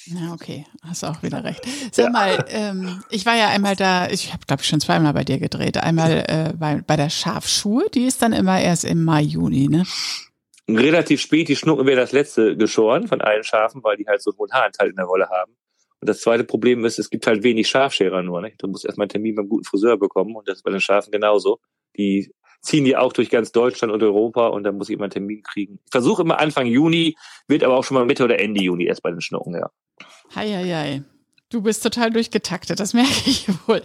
Ja, 0.09 0.33
okay, 0.33 0.65
hast 0.83 1.03
auch 1.03 1.21
wieder 1.21 1.43
recht. 1.43 1.61
Sag 1.91 2.11
mal, 2.13 2.45
ähm, 2.49 3.01
ich 3.09 3.25
war 3.25 3.35
ja 3.35 3.49
einmal 3.49 3.75
da, 3.75 4.09
ich 4.09 4.31
habe 4.31 4.45
glaube 4.45 4.61
ich 4.61 4.67
schon 4.67 4.79
zweimal 4.79 5.13
bei 5.13 5.23
dir 5.23 5.37
gedreht. 5.37 5.77
Einmal 5.77 6.23
äh, 6.27 6.53
bei, 6.57 6.81
bei 6.85 6.95
der 6.95 7.09
Schafschuhe, 7.09 7.85
die 7.93 8.05
ist 8.05 8.21
dann 8.21 8.31
immer 8.31 8.59
erst 8.59 8.85
im 8.85 9.03
Mai, 9.03 9.21
Juni, 9.21 9.67
ne? 9.67 9.83
Relativ 10.69 11.21
spät, 11.21 11.47
die 11.47 11.55
Schnucken 11.55 11.85
wäre 11.85 11.99
das 11.99 12.11
letzte 12.11 12.57
geschoren 12.57 13.07
von 13.07 13.21
allen 13.21 13.43
Schafen, 13.43 13.83
weil 13.83 13.97
die 13.97 14.05
halt 14.05 14.21
so 14.21 14.31
einen 14.31 14.39
hohen 14.39 14.51
Haaranteil 14.51 14.89
in 14.89 14.95
der 14.97 15.07
Wolle 15.07 15.29
haben. 15.29 15.53
Und 15.99 16.09
das 16.09 16.19
zweite 16.19 16.43
Problem 16.43 16.83
ist, 16.85 16.99
es 16.99 17.09
gibt 17.09 17.25
halt 17.25 17.43
wenig 17.43 17.67
Schafscherer 17.69 18.21
nur. 18.21 18.41
Nicht? 18.41 18.61
Du 18.61 18.67
musst 18.67 18.85
erstmal 18.85 19.05
einen 19.05 19.09
Termin 19.09 19.35
beim 19.35 19.49
guten 19.49 19.63
Friseur 19.63 19.97
bekommen 19.97 20.35
und 20.35 20.47
das 20.47 20.57
ist 20.57 20.63
bei 20.63 20.71
den 20.71 20.81
Schafen 20.81 21.11
genauso. 21.11 21.59
Die 21.97 22.31
ziehen 22.61 22.85
die 22.85 22.97
auch 22.97 23.13
durch 23.13 23.29
ganz 23.29 23.51
Deutschland 23.51 23.93
und 23.93 24.03
Europa 24.03 24.47
und 24.47 24.63
dann 24.63 24.77
muss 24.77 24.89
ich 24.89 24.95
immer 24.95 25.05
einen 25.05 25.11
Termin 25.11 25.41
kriegen. 25.41 25.79
Ich 25.85 25.91
versuche 25.91 26.21
immer 26.21 26.39
Anfang 26.39 26.67
Juni, 26.67 27.15
wird 27.47 27.63
aber 27.63 27.75
auch 27.75 27.83
schon 27.83 27.95
mal 27.95 28.05
Mitte 28.05 28.25
oder 28.25 28.39
Ende 28.39 28.61
Juni 28.61 28.85
erst 28.85 29.03
bei 29.03 29.11
den 29.11 29.21
Schnucken, 29.21 29.55
ja. 29.55 29.69
Hei, 30.35 30.49
hei, 30.49 30.65
hei. 30.65 31.03
Du 31.49 31.61
bist 31.61 31.81
total 31.81 32.11
durchgetaktet, 32.11 32.77
das 32.79 32.93
merke 32.93 33.09
ich 33.25 33.47
wohl. 33.67 33.81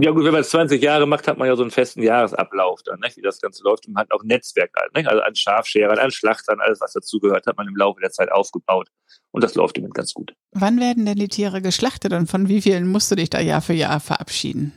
Ja 0.00 0.12
gut, 0.12 0.24
wenn 0.24 0.32
man 0.32 0.42
es 0.42 0.50
20 0.50 0.80
Jahre 0.80 1.06
macht, 1.06 1.26
hat 1.26 1.38
man 1.38 1.48
ja 1.48 1.56
so 1.56 1.62
einen 1.62 1.72
festen 1.72 2.02
Jahresablauf 2.02 2.82
dann, 2.84 3.00
nicht? 3.00 3.16
wie 3.16 3.22
das 3.22 3.40
Ganze 3.40 3.64
läuft 3.64 3.88
und 3.88 3.94
man 3.94 4.02
hat 4.02 4.12
auch 4.12 4.22
Netzwerk 4.22 4.70
halt, 4.76 4.94
nicht? 4.94 5.08
also 5.08 5.20
an 5.20 5.34
Schafscherern, 5.34 5.98
an 5.98 6.12
Schlachtern, 6.12 6.60
alles 6.60 6.80
was 6.80 6.92
dazugehört, 6.92 7.46
hat 7.46 7.56
man 7.56 7.66
im 7.66 7.74
Laufe 7.74 8.00
der 8.00 8.10
Zeit 8.10 8.30
aufgebaut 8.30 8.90
und 9.32 9.42
das 9.42 9.56
läuft 9.56 9.76
immer 9.78 9.88
ganz 9.88 10.14
gut. 10.14 10.34
Wann 10.52 10.78
werden 10.78 11.04
denn 11.04 11.18
die 11.18 11.28
Tiere 11.28 11.60
geschlachtet 11.62 12.12
und 12.12 12.28
von 12.28 12.48
wie 12.48 12.62
vielen 12.62 12.86
musst 12.86 13.10
du 13.10 13.16
dich 13.16 13.30
da 13.30 13.40
Jahr 13.40 13.60
für 13.60 13.72
Jahr 13.72 13.98
verabschieden? 13.98 14.72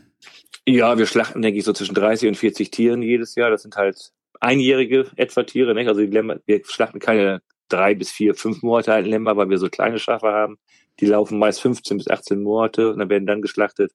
Ja, 0.67 0.97
wir 0.97 1.05
schlachten, 1.05 1.41
denke 1.41 1.59
ich, 1.59 1.65
so 1.65 1.73
zwischen 1.73 1.93
30 1.93 2.29
und 2.29 2.35
40 2.35 2.71
Tieren 2.71 3.01
jedes 3.03 3.35
Jahr. 3.35 3.51
Das 3.51 3.61
sind 3.61 3.75
halt 3.75 4.11
einjährige 4.39 5.07
etwa 5.17 5.43
Tiere, 5.43 5.73
nicht? 5.75 5.87
Also 5.87 6.01
wir 6.01 6.61
schlachten 6.65 6.99
keine 6.99 7.41
drei 7.73 7.95
bis 7.95 8.11
vier, 8.11 8.35
fünf 8.35 8.61
Monate 8.61 8.93
alten 8.93 9.09
Lämmer, 9.09 9.35
weil 9.37 9.49
wir 9.49 9.57
so 9.57 9.69
kleine 9.69 9.99
Schafe 9.99 10.27
haben. 10.27 10.57
Die 10.99 11.05
laufen 11.05 11.39
meist 11.39 11.61
15 11.61 11.97
bis 11.97 12.07
18 12.07 12.41
Monate 12.41 12.91
und 12.91 12.99
dann 12.99 13.09
werden 13.09 13.25
dann 13.25 13.41
geschlachtet. 13.41 13.91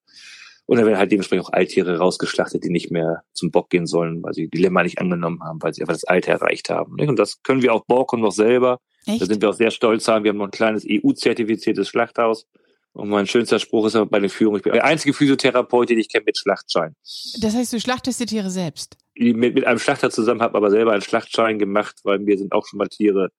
Und 0.67 0.77
dann 0.77 0.87
werden 0.87 0.99
halt 0.99 1.11
dementsprechend 1.11 1.47
auch 1.47 1.53
Alttiere 1.53 1.97
rausgeschlachtet, 1.97 2.63
die 2.63 2.69
nicht 2.69 2.91
mehr 2.91 3.23
zum 3.33 3.51
Bock 3.51 3.71
gehen 3.71 3.87
sollen, 3.87 4.23
weil 4.23 4.35
sie 4.35 4.49
die 4.49 4.59
Lämmer 4.59 4.83
nicht 4.83 4.99
angenommen 4.99 5.43
haben, 5.43 5.63
weil 5.63 5.73
sie 5.73 5.81
einfach 5.81 5.95
das 5.95 6.05
Alter 6.05 6.33
erreicht 6.33 6.69
haben. 6.69 6.97
nicht? 6.97 7.09
Und 7.09 7.19
das 7.19 7.43
können 7.43 7.63
wir 7.63 7.73
auch 7.73 7.87
Borkum 7.87 8.21
noch 8.21 8.33
selber. 8.33 8.81
Da 9.07 9.15
Echt? 9.15 9.27
sind 9.27 9.41
wir 9.41 9.49
auch 9.49 9.55
sehr 9.55 9.71
stolz 9.71 10.09
haben. 10.09 10.25
Wir 10.25 10.31
haben 10.31 10.37
noch 10.37 10.49
ein 10.49 10.51
kleines 10.51 10.85
EU-zertifiziertes 10.87 11.89
Schlachthaus. 11.89 12.47
Und 12.93 13.09
mein 13.09 13.27
schönster 13.27 13.59
Spruch 13.59 13.87
ist 13.87 13.97
aber 13.97 14.07
bei 14.07 14.19
der 14.19 14.29
Führung, 14.29 14.57
ich 14.57 14.63
bin 14.63 14.73
der 14.73 14.85
einzige 14.85 15.15
Physiotherapeut, 15.15 15.89
den 15.89 15.99
ich 15.99 16.11
kenne 16.11 16.25
mit 16.27 16.37
Schlachtschein. 16.37 16.95
Das 17.41 17.55
heißt, 17.55 17.73
du 17.73 17.81
schlachtest 17.81 18.21
die 18.21 18.27
Tiere 18.27 18.51
selbst? 18.51 18.97
Mit, 19.15 19.55
mit 19.55 19.65
einem 19.67 19.79
Schlachter 19.79 20.11
zusammen, 20.11 20.43
habe 20.43 20.57
aber 20.57 20.71
selber 20.71 20.93
einen 20.93 21.03
Schlachtschein 21.03 21.59
gemacht, 21.59 22.01
weil 22.03 22.19
mir 22.19 22.37
sind 22.37 22.53
auch 22.53 22.67
schon 22.67 22.79
mal 22.79 22.89
Tiere 22.89 23.31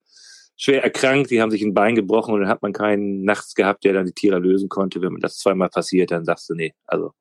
schwer 0.60 0.84
erkrankt, 0.84 1.32
die 1.32 1.42
haben 1.42 1.52
sich 1.52 1.62
ein 1.64 1.74
Bein 1.74 1.96
gebrochen 1.96 2.34
und 2.34 2.42
dann 2.42 2.50
hat 2.50 2.62
man 2.62 2.74
keinen 2.74 3.24
nachts 3.24 3.56
gehabt, 3.56 3.86
der 3.86 3.94
dann 3.94 4.06
die 4.06 4.14
Tiere 4.14 4.38
lösen 4.38 4.70
konnte. 4.70 5.02
Wenn 5.02 5.14
man 5.14 5.22
das 5.22 5.38
zweimal 5.38 5.70
passiert, 5.70 6.12
dann 6.12 6.26
sagst 6.26 6.50
du, 6.50 6.54
nee, 6.54 6.74
also 6.86 7.14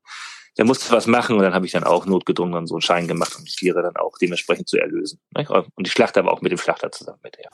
da 0.57 0.65
musst 0.65 0.89
du 0.89 0.93
was 0.93 1.07
machen 1.07 1.37
und 1.37 1.43
dann 1.43 1.55
habe 1.55 1.65
ich 1.65 1.73
dann 1.73 1.85
auch 1.85 2.05
notgedrungen 2.05 2.55
und 2.55 2.67
so 2.67 2.75
einen 2.75 2.83
Schein 2.83 3.07
gemacht, 3.07 3.37
um 3.39 3.45
die 3.45 3.53
Tiere 3.53 3.81
dann 3.81 3.95
auch 3.97 4.19
dementsprechend 4.19 4.69
zu 4.69 4.77
erlösen. 4.77 5.21
nicht? 5.37 5.51
Und 5.51 5.87
die 5.87 5.91
Schlachter 5.91 6.21
aber 6.21 6.33
auch 6.33 6.43
mit 6.43 6.51
dem 6.51 6.59
Schlachter 6.59 6.91
zusammen 6.91 7.21
mit 7.23 7.37
der. 7.37 7.49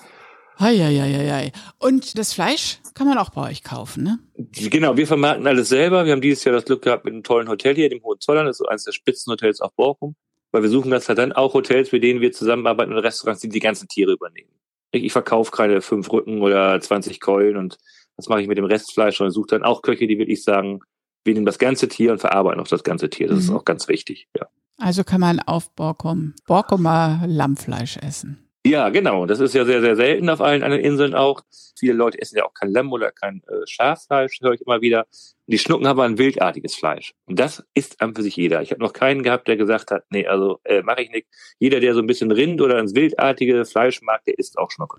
Hei. 0.58 1.52
Und 1.78 2.16
das 2.16 2.32
Fleisch 2.32 2.78
kann 2.94 3.06
man 3.06 3.18
auch 3.18 3.30
bei 3.30 3.50
euch 3.50 3.62
kaufen, 3.62 4.04
ne? 4.04 4.20
Genau, 4.36 4.96
wir 4.96 5.06
vermarkten 5.06 5.46
alles 5.46 5.68
selber. 5.68 6.06
Wir 6.06 6.12
haben 6.12 6.20
dieses 6.20 6.44
Jahr 6.44 6.54
das 6.54 6.64
Glück 6.64 6.80
gehabt 6.80 7.04
mit 7.04 7.12
einem 7.12 7.24
tollen 7.24 7.48
Hotel 7.48 7.74
hier, 7.74 7.90
dem 7.90 8.02
Hohenzollern, 8.02 8.46
das 8.46 8.54
ist 8.54 8.58
so 8.58 8.66
eines 8.66 8.84
der 8.84 8.92
Spitzenhotels 8.92 9.60
auf 9.60 9.74
Borkum. 9.74 10.14
Weil 10.52 10.62
wir 10.62 10.70
suchen 10.70 10.92
das 10.92 11.08
halt 11.08 11.18
dann 11.18 11.32
auch 11.32 11.52
Hotels, 11.52 11.90
mit 11.90 12.04
denen 12.04 12.20
wir 12.20 12.30
zusammenarbeiten 12.30 12.92
und 12.92 13.00
Restaurants, 13.00 13.42
die 13.42 13.48
die 13.48 13.58
ganzen 13.58 13.88
Tiere 13.88 14.12
übernehmen. 14.12 14.53
Ich, 14.94 15.12
verkaufe 15.12 15.50
keine 15.50 15.80
fünf 15.80 16.10
Rücken 16.12 16.40
oder 16.42 16.80
20 16.80 17.20
Keulen 17.20 17.56
und 17.56 17.78
das 18.16 18.28
mache 18.28 18.42
ich 18.42 18.48
mit 18.48 18.58
dem 18.58 18.64
Restfleisch 18.64 19.20
und 19.20 19.30
suche 19.30 19.48
dann 19.48 19.62
auch 19.64 19.82
Köche, 19.82 20.06
die 20.06 20.18
wirklich 20.18 20.44
sagen, 20.44 20.80
wir 21.24 21.34
nehmen 21.34 21.46
das 21.46 21.58
ganze 21.58 21.88
Tier 21.88 22.12
und 22.12 22.18
verarbeiten 22.20 22.60
auch 22.60 22.68
das 22.68 22.84
ganze 22.84 23.10
Tier. 23.10 23.28
Das 23.28 23.38
ist 23.38 23.50
Mhm. 23.50 23.56
auch 23.56 23.64
ganz 23.64 23.88
wichtig, 23.88 24.28
ja. 24.38 24.46
Also 24.78 25.04
kann 25.04 25.20
man 25.20 25.40
auf 25.40 25.70
Borkum, 25.74 26.34
Borkumer 26.46 27.22
Lammfleisch 27.26 27.96
essen. 27.98 28.43
Ja, 28.66 28.88
genau. 28.88 29.26
Das 29.26 29.40
ist 29.40 29.54
ja 29.54 29.66
sehr, 29.66 29.82
sehr 29.82 29.94
selten 29.94 30.30
auf 30.30 30.40
allen 30.40 30.62
anderen 30.62 30.82
Inseln 30.82 31.14
auch. 31.14 31.42
Viele 31.78 31.92
Leute 31.92 32.20
essen 32.22 32.38
ja 32.38 32.46
auch 32.46 32.54
kein 32.54 32.70
Lamm 32.70 32.92
oder 32.92 33.12
kein 33.12 33.42
äh, 33.46 33.66
Schaffleisch, 33.66 34.40
höre 34.40 34.54
ich 34.54 34.62
immer 34.62 34.80
wieder. 34.80 35.06
Die 35.46 35.58
Schnucken 35.58 35.86
haben 35.86 35.98
aber 35.98 36.08
ein 36.08 36.16
wildartiges 36.16 36.74
Fleisch. 36.74 37.12
Und 37.26 37.38
das 37.38 37.62
isst 37.74 38.00
an 38.00 38.14
für 38.14 38.22
sich 38.22 38.36
jeder. 38.36 38.62
Ich 38.62 38.70
habe 38.70 38.80
noch 38.80 38.94
keinen 38.94 39.22
gehabt, 39.22 39.48
der 39.48 39.58
gesagt 39.58 39.90
hat, 39.90 40.04
nee, 40.08 40.26
also 40.26 40.60
äh, 40.64 40.80
mache 40.82 41.02
ich 41.02 41.10
nicht. 41.10 41.26
Jeder, 41.58 41.80
der 41.80 41.92
so 41.92 42.00
ein 42.00 42.06
bisschen 42.06 42.30
Rind 42.30 42.62
oder 42.62 42.78
ins 42.78 42.94
wildartige 42.94 43.66
Fleisch 43.66 44.00
mag, 44.00 44.24
der 44.24 44.38
isst 44.38 44.56
auch 44.56 44.70
Schnucke. 44.70 44.98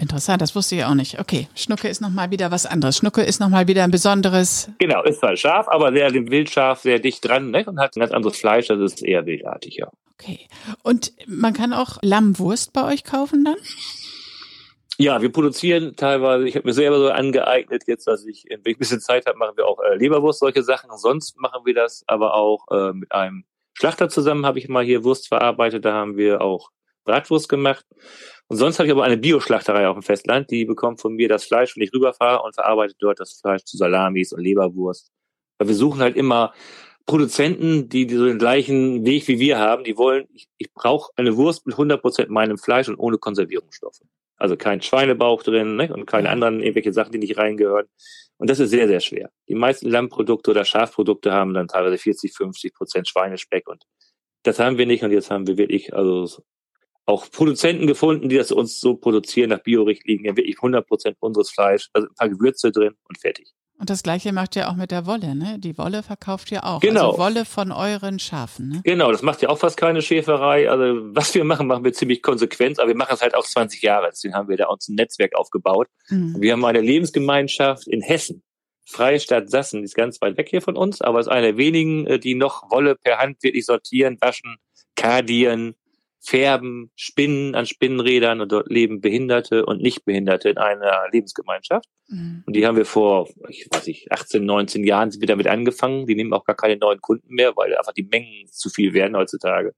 Interessant, 0.00 0.40
das 0.40 0.54
wusste 0.54 0.76
ich 0.76 0.84
auch 0.84 0.94
nicht. 0.94 1.18
Okay, 1.18 1.48
Schnucke 1.56 1.88
ist 1.88 2.00
nochmal 2.00 2.30
wieder 2.30 2.52
was 2.52 2.66
anderes. 2.66 2.98
Schnucke 2.98 3.22
ist 3.22 3.40
nochmal 3.40 3.66
wieder 3.66 3.82
ein 3.82 3.90
besonderes. 3.90 4.70
Genau, 4.78 5.02
ist 5.02 5.18
zwar 5.18 5.36
scharf, 5.36 5.66
aber 5.68 5.92
sehr 5.92 6.10
dem 6.12 6.30
Wildschaf 6.30 6.80
sehr 6.80 7.00
dicht 7.00 7.26
dran 7.26 7.50
ne? 7.50 7.64
und 7.66 7.80
hat 7.80 7.96
ein 7.96 8.00
ganz 8.00 8.12
anderes 8.12 8.38
Fleisch, 8.38 8.68
das 8.68 8.78
ist 8.78 9.02
eher 9.02 9.26
wildartig, 9.26 9.76
ja. 9.76 9.90
Okay. 10.14 10.46
Und 10.82 11.12
man 11.26 11.52
kann 11.52 11.72
auch 11.72 11.98
Lammwurst 12.02 12.72
bei 12.72 12.84
euch 12.84 13.02
kaufen 13.02 13.44
dann? 13.44 13.56
Ja, 14.98 15.20
wir 15.20 15.30
produzieren 15.32 15.94
teilweise, 15.96 16.46
ich 16.46 16.56
habe 16.56 16.66
mir 16.66 16.74
selber 16.74 16.98
so 16.98 17.10
angeeignet, 17.10 17.84
jetzt, 17.86 18.06
dass 18.06 18.24
ich, 18.24 18.44
wenn 18.48 18.60
ich 18.64 18.76
ein 18.76 18.78
bisschen 18.78 19.00
Zeit 19.00 19.26
habe, 19.26 19.38
machen 19.38 19.56
wir 19.56 19.66
auch 19.66 19.80
äh, 19.80 19.96
Leberwurst, 19.96 20.40
solche 20.40 20.62
Sachen. 20.62 20.90
Sonst 20.96 21.36
machen 21.38 21.62
wir 21.64 21.74
das 21.74 22.04
aber 22.06 22.34
auch 22.34 22.66
äh, 22.70 22.92
mit 22.92 23.10
einem 23.12 23.44
Schlachter 23.74 24.08
zusammen, 24.08 24.44
habe 24.44 24.58
ich 24.58 24.68
mal 24.68 24.84
hier 24.84 25.04
Wurst 25.04 25.28
verarbeitet, 25.28 25.84
da 25.84 25.92
haben 25.92 26.16
wir 26.16 26.40
auch 26.40 26.70
Bratwurst 27.04 27.48
gemacht. 27.48 27.86
Und 28.48 28.56
sonst 28.56 28.78
habe 28.78 28.86
ich 28.86 28.92
aber 28.92 29.04
eine 29.04 29.18
Bioschlachterei 29.18 29.88
auf 29.88 29.96
dem 29.96 30.02
Festland, 30.02 30.50
die 30.50 30.64
bekommt 30.64 31.00
von 31.00 31.14
mir 31.14 31.28
das 31.28 31.44
Fleisch, 31.44 31.76
wenn 31.76 31.82
ich 31.82 31.92
rüberfahre 31.92 32.42
und 32.42 32.54
verarbeitet 32.54 32.96
dort 32.98 33.20
das 33.20 33.38
Fleisch 33.40 33.64
zu 33.64 33.76
Salamis 33.76 34.32
und 34.32 34.40
Leberwurst. 34.40 35.12
Weil 35.58 35.68
wir 35.68 35.74
suchen 35.74 36.00
halt 36.00 36.16
immer 36.16 36.54
Produzenten, 37.04 37.88
die, 37.88 38.06
die 38.06 38.16
so 38.16 38.26
den 38.26 38.38
gleichen 38.38 39.04
Weg 39.04 39.28
wie 39.28 39.38
wir 39.38 39.58
haben, 39.58 39.84
die 39.84 39.96
wollen, 39.96 40.26
ich, 40.32 40.48
ich 40.56 40.72
brauche 40.72 41.10
eine 41.16 41.36
Wurst 41.36 41.66
mit 41.66 41.76
100% 41.76 42.28
meinem 42.28 42.58
Fleisch 42.58 42.88
und 42.88 42.96
ohne 42.96 43.18
Konservierungsstoffe. 43.18 44.00
Also 44.36 44.56
kein 44.56 44.80
Schweinebauch 44.80 45.42
drin 45.42 45.76
ne? 45.76 45.92
und 45.92 46.06
keine 46.06 46.30
anderen 46.30 46.60
irgendwelche 46.60 46.92
Sachen, 46.92 47.12
die 47.12 47.18
nicht 47.18 47.36
reingehören. 47.36 47.86
Und 48.38 48.48
das 48.48 48.60
ist 48.60 48.70
sehr, 48.70 48.86
sehr 48.88 49.00
schwer. 49.00 49.30
Die 49.48 49.54
meisten 49.54 49.90
Lammprodukte 49.90 50.52
oder 50.52 50.64
Schafprodukte 50.64 51.32
haben 51.32 51.54
dann 51.54 51.68
teilweise 51.68 51.98
40, 51.98 52.34
50 52.34 52.74
Prozent 52.74 53.08
Schweinespeck 53.08 53.68
und 53.68 53.84
das 54.44 54.58
haben 54.58 54.78
wir 54.78 54.86
nicht 54.86 55.02
und 55.02 55.10
jetzt 55.10 55.30
haben 55.30 55.46
wir 55.46 55.56
wirklich 55.56 55.92
also 55.92 56.28
auch 57.08 57.30
Produzenten 57.30 57.86
gefunden, 57.86 58.28
die 58.28 58.36
das 58.36 58.52
uns 58.52 58.80
so 58.80 58.94
produzieren 58.94 59.50
nach 59.50 59.62
Biorichtlinien, 59.62 60.36
wirklich 60.36 60.58
100 60.58 60.86
Prozent 60.86 61.16
unseres 61.20 61.50
Fleisch, 61.50 61.88
also 61.94 62.06
ein 62.08 62.14
paar 62.14 62.28
Gewürze 62.28 62.70
drin 62.70 62.94
und 63.08 63.18
fertig. 63.18 63.52
Und 63.80 63.90
das 63.90 64.02
gleiche 64.02 64.32
macht 64.32 64.56
ihr 64.56 64.68
auch 64.68 64.74
mit 64.74 64.90
der 64.90 65.06
Wolle, 65.06 65.36
ne? 65.36 65.56
Die 65.58 65.78
Wolle 65.78 66.02
verkauft 66.02 66.50
ihr 66.50 66.64
auch. 66.64 66.80
Genau. 66.80 67.10
Also 67.10 67.18
Wolle 67.18 67.44
von 67.44 67.70
euren 67.70 68.18
Schafen, 68.18 68.68
ne? 68.68 68.80
Genau, 68.84 69.12
das 69.12 69.22
macht 69.22 69.40
ja 69.40 69.48
auch 69.48 69.58
fast 69.58 69.76
keine 69.76 70.02
Schäferei. 70.02 70.68
Also 70.68 71.00
was 71.14 71.32
wir 71.34 71.44
machen, 71.44 71.68
machen 71.68 71.84
wir 71.84 71.92
ziemlich 71.92 72.20
konsequent, 72.20 72.80
aber 72.80 72.88
wir 72.88 72.96
machen 72.96 73.14
es 73.14 73.22
halt 73.22 73.36
auch 73.36 73.46
20 73.46 73.80
Jahre. 73.80 74.08
Deswegen 74.10 74.34
haben 74.34 74.48
wir 74.48 74.56
da 74.56 74.66
uns 74.66 74.88
ein 74.88 74.96
Netzwerk 74.96 75.36
aufgebaut. 75.36 75.86
Mhm. 76.08 76.36
Wir 76.40 76.52
haben 76.52 76.64
eine 76.64 76.80
Lebensgemeinschaft 76.80 77.86
in 77.86 78.02
Hessen. 78.02 78.42
Freistadt 78.84 79.48
Sassen, 79.48 79.80
die 79.80 79.84
ist 79.84 79.94
ganz 79.94 80.20
weit 80.20 80.36
weg 80.38 80.48
hier 80.48 80.62
von 80.62 80.76
uns, 80.76 81.00
aber 81.00 81.20
ist 81.20 81.28
eine 81.28 81.48
der 81.48 81.56
wenigen, 81.56 82.06
äh, 82.06 82.18
die 82.18 82.34
noch 82.34 82.70
Wolle 82.70 82.96
per 82.96 83.18
Hand 83.18 83.42
wirklich 83.42 83.64
sortieren, 83.64 84.16
waschen, 84.20 84.56
kardieren, 84.96 85.76
färben, 86.20 86.90
spinnen 86.96 87.54
an 87.54 87.66
Spinnenrädern 87.66 88.40
und 88.40 88.52
dort 88.52 88.68
leben 88.68 89.00
Behinderte 89.00 89.64
und 89.64 89.80
Nichtbehinderte 89.80 90.50
in 90.50 90.58
einer 90.58 91.06
Lebensgemeinschaft. 91.12 91.88
Mhm. 92.08 92.42
Und 92.46 92.56
die 92.56 92.66
haben 92.66 92.76
wir 92.76 92.84
vor, 92.84 93.28
ich 93.48 93.66
weiß 93.70 93.86
nicht, 93.86 94.10
18, 94.10 94.44
19 94.44 94.84
Jahren 94.84 95.10
sind 95.10 95.20
wir 95.20 95.28
damit 95.28 95.46
angefangen. 95.46 96.06
Die 96.06 96.14
nehmen 96.14 96.32
auch 96.32 96.44
gar 96.44 96.56
keine 96.56 96.76
neuen 96.76 97.00
Kunden 97.00 97.34
mehr, 97.34 97.56
weil 97.56 97.76
einfach 97.76 97.92
die 97.92 98.08
Mengen 98.10 98.46
zu 98.50 98.68
viel 98.68 98.94
werden 98.94 99.16
heutzutage. 99.16 99.74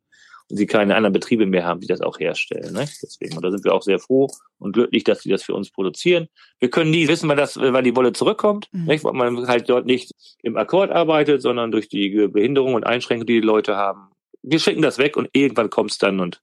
Und 0.48 0.56
sie 0.56 0.66
keine 0.66 0.96
anderen 0.96 1.12
Betriebe 1.12 1.46
mehr 1.46 1.64
haben, 1.64 1.80
die 1.80 1.86
das 1.86 2.00
auch 2.00 2.18
herstellen. 2.18 2.72
Ne? 2.72 2.88
Deswegen, 3.02 3.36
und 3.36 3.44
da 3.44 3.52
sind 3.52 3.64
wir 3.64 3.72
auch 3.72 3.82
sehr 3.82 4.00
froh 4.00 4.28
und 4.58 4.72
glücklich, 4.72 5.04
dass 5.04 5.22
sie 5.22 5.28
das 5.28 5.44
für 5.44 5.54
uns 5.54 5.70
produzieren. 5.70 6.26
Wir 6.58 6.70
können 6.70 6.90
nie 6.90 7.06
wissen, 7.06 7.28
wann 7.28 7.36
das, 7.36 7.56
wann 7.56 7.84
die 7.84 7.94
Wolle 7.94 8.12
zurückkommt, 8.12 8.68
mhm. 8.72 8.86
nicht? 8.86 9.04
weil 9.04 9.12
man 9.12 9.46
halt 9.46 9.70
dort 9.70 9.86
nicht 9.86 10.10
im 10.42 10.56
Akkord 10.56 10.90
arbeitet, 10.90 11.40
sondern 11.42 11.70
durch 11.70 11.88
die 11.88 12.26
Behinderung 12.26 12.74
und 12.74 12.84
Einschränkungen, 12.84 13.26
die 13.28 13.40
die 13.40 13.46
Leute 13.46 13.76
haben, 13.76 14.09
wir 14.42 14.58
schicken 14.58 14.82
das 14.82 14.98
weg 14.98 15.16
und 15.16 15.28
irgendwann 15.32 15.70
kommt's 15.70 15.98
dann 15.98 16.20
und 16.20 16.42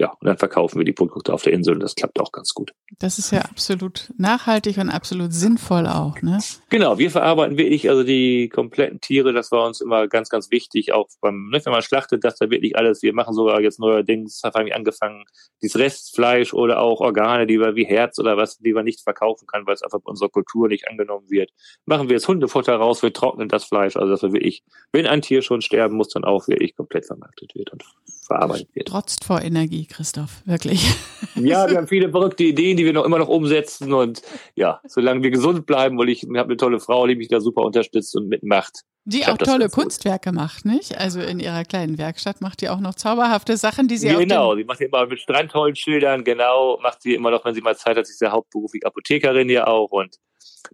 ja, 0.00 0.12
und 0.12 0.26
dann 0.26 0.38
verkaufen 0.38 0.78
wir 0.78 0.84
die 0.84 0.92
Produkte 0.92 1.32
auf 1.32 1.42
der 1.42 1.52
Insel 1.52 1.74
und 1.74 1.80
das 1.80 1.96
klappt 1.96 2.20
auch 2.20 2.30
ganz 2.30 2.54
gut. 2.54 2.72
Das 3.00 3.18
ist 3.18 3.32
ja 3.32 3.40
absolut 3.40 4.12
nachhaltig 4.16 4.78
und 4.78 4.90
absolut 4.90 5.32
sinnvoll 5.32 5.88
auch, 5.88 6.22
ne? 6.22 6.38
Genau, 6.68 6.98
wir 6.98 7.10
verarbeiten 7.10 7.58
wirklich 7.58 7.90
also 7.90 8.04
die 8.04 8.48
kompletten 8.48 9.00
Tiere, 9.00 9.32
das 9.32 9.50
war 9.50 9.66
uns 9.66 9.80
immer 9.80 10.06
ganz, 10.06 10.28
ganz 10.28 10.52
wichtig, 10.52 10.92
auch 10.92 11.08
beim, 11.20 11.50
ne, 11.50 11.60
wenn 11.64 11.72
man 11.72 11.82
schlachtet, 11.82 12.22
dass 12.22 12.36
da 12.36 12.48
wirklich 12.48 12.76
alles, 12.76 13.02
wir 13.02 13.12
machen 13.12 13.34
sogar 13.34 13.60
jetzt 13.60 13.80
neuerdings, 13.80 14.40
haben 14.44 14.66
wir 14.66 14.76
angefangen, 14.76 15.24
dieses 15.62 15.76
Restfleisch 15.76 16.54
oder 16.54 16.80
auch 16.80 17.00
Organe, 17.00 17.48
die 17.48 17.58
wir 17.58 17.74
wie 17.74 17.84
Herz 17.84 18.20
oder 18.20 18.36
was, 18.36 18.58
die 18.58 18.72
man 18.72 18.84
nicht 18.84 19.00
verkaufen 19.00 19.48
kann, 19.48 19.66
weil 19.66 19.74
es 19.74 19.82
einfach 19.82 19.98
bei 19.98 20.10
unserer 20.10 20.28
Kultur 20.28 20.68
nicht 20.68 20.86
angenommen 20.86 21.28
wird, 21.28 21.50
machen 21.86 22.08
wir 22.08 22.14
jetzt 22.14 22.28
Hundefutter 22.28 22.76
raus, 22.76 23.02
wir 23.02 23.12
trocknen 23.12 23.48
das 23.48 23.64
Fleisch, 23.64 23.96
also 23.96 24.12
dass 24.12 24.22
wir 24.22 24.32
wirklich, 24.32 24.62
wenn 24.92 25.06
ein 25.06 25.22
Tier 25.22 25.42
schon 25.42 25.60
sterben 25.60 25.96
muss, 25.96 26.10
dann 26.10 26.22
auch 26.22 26.46
wirklich 26.46 26.76
komplett 26.76 27.06
vermarktet 27.06 27.56
wird 27.56 27.72
und 27.72 27.84
verarbeitet 28.28 28.68
wird. 28.74 28.88
Trotzt 28.88 29.24
vor 29.24 29.42
Energie, 29.42 29.87
Christoph, 29.88 30.42
wirklich. 30.44 30.94
Ja, 31.34 31.68
wir 31.68 31.76
haben 31.76 31.86
viele 31.86 32.10
verrückte 32.10 32.42
Ideen, 32.42 32.76
die 32.76 32.84
wir 32.84 32.92
noch 32.92 33.04
immer 33.04 33.18
noch 33.18 33.28
umsetzen 33.28 33.92
und 33.92 34.22
ja, 34.56 34.80
solange 34.88 35.22
wir 35.22 35.30
gesund 35.30 35.66
bleiben, 35.66 35.96
weil 35.96 36.08
ich 36.08 36.24
habe 36.24 36.40
eine 36.40 36.56
tolle 36.56 36.80
Frau, 36.80 37.06
die 37.06 37.14
mich 37.14 37.28
da 37.28 37.40
super 37.40 37.62
unterstützt 37.62 38.16
und 38.16 38.28
mitmacht. 38.28 38.82
Die 39.04 39.24
auch 39.24 39.38
tolle 39.38 39.68
Kunstwerke 39.68 40.32
macht, 40.32 40.64
nicht? 40.64 40.98
Also 40.98 41.20
in 41.20 41.38
ihrer 41.38 41.64
kleinen 41.64 41.96
Werkstatt 41.96 42.40
macht 42.40 42.60
die 42.60 42.68
auch 42.68 42.80
noch 42.80 42.96
zauberhafte 42.96 43.56
Sachen, 43.56 43.86
die 43.86 43.98
sie 43.98 44.08
genau, 44.08 44.18
auch. 44.18 44.22
Genau, 44.22 44.56
sie 44.56 44.64
macht 44.64 44.80
immer 44.80 45.06
mit 45.06 45.20
Strandholzschildern, 45.20 46.24
genau, 46.24 46.80
macht 46.82 47.02
sie 47.02 47.14
immer 47.14 47.30
noch, 47.30 47.44
wenn 47.44 47.54
sie 47.54 47.60
mal 47.60 47.76
Zeit 47.76 47.96
hat, 47.96 48.06
sie 48.06 48.14
ist 48.14 48.20
ja 48.20 48.32
hauptberuflich 48.32 48.84
Apothekerin 48.84 49.48
hier 49.48 49.68
auch 49.68 49.92
und 49.92 50.16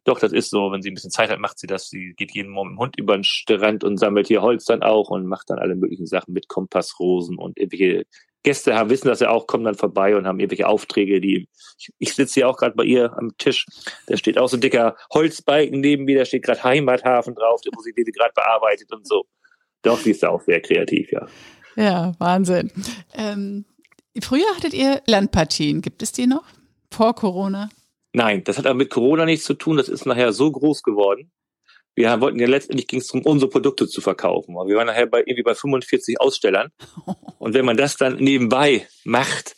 doch, 0.05 0.19
das 0.19 0.33
ist 0.33 0.51
so, 0.51 0.73
wenn 0.73 0.83
sie 0.83 0.91
ein 0.91 0.95
bisschen 0.95 1.11
Zeit 1.11 1.31
hat, 1.31 1.39
macht 1.39 1.59
sie 1.59 1.67
das. 1.67 1.89
Sie 1.89 2.15
geht 2.17 2.35
jeden 2.35 2.51
Morgen 2.51 2.71
mit 2.71 2.77
dem 2.77 2.81
Hund 2.81 2.99
über 2.99 3.15
den 3.15 3.25
Strand 3.25 3.85
und 3.85 3.99
sammelt 3.99 4.27
hier 4.27 4.43
Holz 4.43 4.65
dann 4.65 4.83
auch 4.83 5.11
und 5.11 5.27
macht 5.27 5.51
dann 5.51 5.59
alle 5.59 5.77
möglichen 5.77 6.07
Sachen 6.07 6.33
mit 6.33 6.49
Kompassrosen 6.49 7.39
und 7.39 7.59
irgendwelche 7.59 8.05
Gäste 8.45 8.75
haben, 8.75 8.91
wissen 8.91 9.09
das 9.09 9.21
ja 9.21 9.31
auch, 9.31 9.49
kommen 9.49 9.65
dann 9.65 9.75
vorbei 9.75 10.17
und 10.17 10.27
haben 10.27 10.39
irgendwelche 10.39 10.69
Aufträge, 10.69 11.21
die, 11.21 11.49
ich, 11.79 11.91
ich 11.99 12.15
sitze 12.15 12.35
hier 12.35 12.49
auch 12.49 12.57
gerade 12.57 12.77
bei 12.77 12.85
ihr 12.85 13.13
am 13.19 13.37
Tisch, 13.39 13.67
da 14.07 14.17
steht 14.17 14.39
auch 14.39 14.49
so 14.49 14.57
ein 14.57 14.61
dicker 14.61 14.97
Holzbalken 15.13 15.81
neben 15.81 16.05
mir, 16.05 16.19
da 16.19 16.25
steht 16.25 16.45
gerade 16.45 16.63
Heimathafen 16.63 17.35
drauf, 17.35 17.61
wo 17.75 17.83
sie 17.83 17.93
die 17.93 18.05
gerade 18.05 18.33
bearbeitet 18.35 18.93
und 18.93 19.07
so. 19.09 19.25
Doch, 19.83 19.99
sie 19.99 20.13
ist 20.13 20.25
auch 20.25 20.41
sehr 20.43 20.61
kreativ, 20.61 21.11
ja. 21.11 21.27
Ja, 21.77 22.13
Wahnsinn. 22.19 22.71
Ähm, 23.15 23.65
früher 24.23 24.47
hattet 24.57 24.75
ihr 24.75 25.03
Landpartien, 25.07 25.83
gibt 25.83 26.03
es 26.03 26.13
die 26.13 26.27
noch? 26.27 26.45
Vor 26.91 27.15
Corona? 27.15 27.69
Nein, 28.13 28.45
das 28.45 28.59
hat 28.59 28.67
aber 28.67 28.77
mit 28.77 28.91
Corona 28.91 29.25
nichts 29.25 29.45
zu 29.45 29.55
tun. 29.55 29.77
Das 29.77 29.89
ist 29.89 30.07
nachher 30.07 30.33
so 30.33 30.51
groß 30.53 30.85
geworden. 30.85 31.33
Wir 31.95 32.21
wollten 32.21 32.39
ja 32.39 32.47
letztendlich 32.47 32.89
ging 32.89 33.01
es 33.01 33.07
darum, 33.07 33.23
unsere 33.23 33.51
Produkte 33.51 33.87
zu 33.87 34.01
verkaufen. 34.01 34.57
Aber 34.57 34.69
wir 34.69 34.77
waren 34.77 34.87
nachher 34.87 35.07
bei 35.07 35.21
irgendwie 35.21 35.43
bei 35.43 35.55
45 35.55 36.21
Ausstellern. 36.21 36.71
Und 37.39 37.55
wenn 37.55 37.65
man 37.65 37.77
das 37.77 37.97
dann 37.97 38.17
nebenbei 38.17 38.87
macht, 39.05 39.55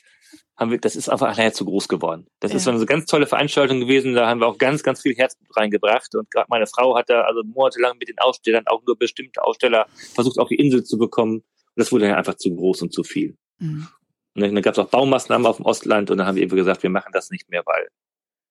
haben 0.57 0.71
wir, 0.71 0.79
das 0.79 0.97
ist 0.97 1.09
einfach 1.09 1.29
nachher 1.29 1.53
zu 1.53 1.65
groß 1.65 1.89
geworden. 1.89 2.27
Das 2.41 2.53
ja. 2.53 2.57
ist 2.57 2.67
eine 2.67 2.85
ganz 2.87 3.07
tolle 3.07 3.27
Veranstaltung 3.27 3.81
gewesen. 3.81 4.15
Da 4.15 4.27
haben 4.27 4.41
wir 4.41 4.47
auch 4.47 4.59
ganz, 4.59 4.83
ganz 4.83 5.03
viel 5.03 5.15
Herzblut 5.15 5.55
reingebracht. 5.57 6.15
Und 6.15 6.31
gerade 6.31 6.47
meine 6.49 6.67
Frau 6.67 6.97
hat 6.97 7.11
da 7.11 7.23
also 7.23 7.43
monatelang 7.45 7.99
mit 7.99 8.09
den 8.09 8.19
Ausstellern 8.19 8.67
auch 8.67 8.83
nur 8.87 8.97
bestimmte 8.97 9.43
Aussteller 9.43 9.87
versucht, 10.15 10.39
auf 10.39 10.49
die 10.49 10.57
Insel 10.57 10.85
zu 10.85 10.99
bekommen. 10.99 11.37
Und 11.37 11.45
das 11.77 11.93
wurde 11.93 12.07
dann 12.07 12.17
einfach 12.17 12.37
zu 12.37 12.55
groß 12.55 12.83
und 12.83 12.93
zu 12.93 13.05
viel. 13.05 13.37
Mhm. 13.59 13.89
Und 14.35 14.43
dann 14.43 14.63
gab 14.63 14.75
es 14.75 14.79
auch 14.79 14.89
Baumaßnahmen 14.89 15.47
auf 15.47 15.57
dem 15.57 15.65
Ostland 15.65 16.11
und 16.11 16.19
dann 16.19 16.27
haben 16.27 16.37
wir 16.37 16.43
eben 16.43 16.55
gesagt, 16.57 16.83
wir 16.83 16.91
machen 16.91 17.11
das 17.13 17.31
nicht 17.31 17.49
mehr, 17.49 17.63
weil 17.65 17.89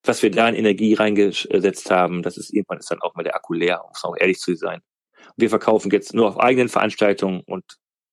was 0.08 0.24
wir 0.24 0.32
da 0.32 0.48
in 0.50 0.56
Energie 0.56 0.94
reingesetzt 0.94 1.90
haben, 1.92 2.24
das 2.24 2.38
ist 2.38 2.54
irgendwann 2.54 2.80
ist 2.80 2.92
dann 2.92 3.02
auch 3.02 3.16
mal 3.16 3.24
der 3.24 3.36
Akku 3.36 3.54
leer, 3.54 3.84
um 3.84 3.92
auch 4.04 4.16
ehrlich 4.18 4.40
zu 4.40 4.56
sein. 4.56 4.82
Wir 5.38 5.50
verkaufen 5.50 5.92
jetzt 5.92 6.14
nur 6.14 6.28
auf 6.28 6.40
eigenen 6.40 6.70
Veranstaltungen 6.70 7.42
und 7.46 7.64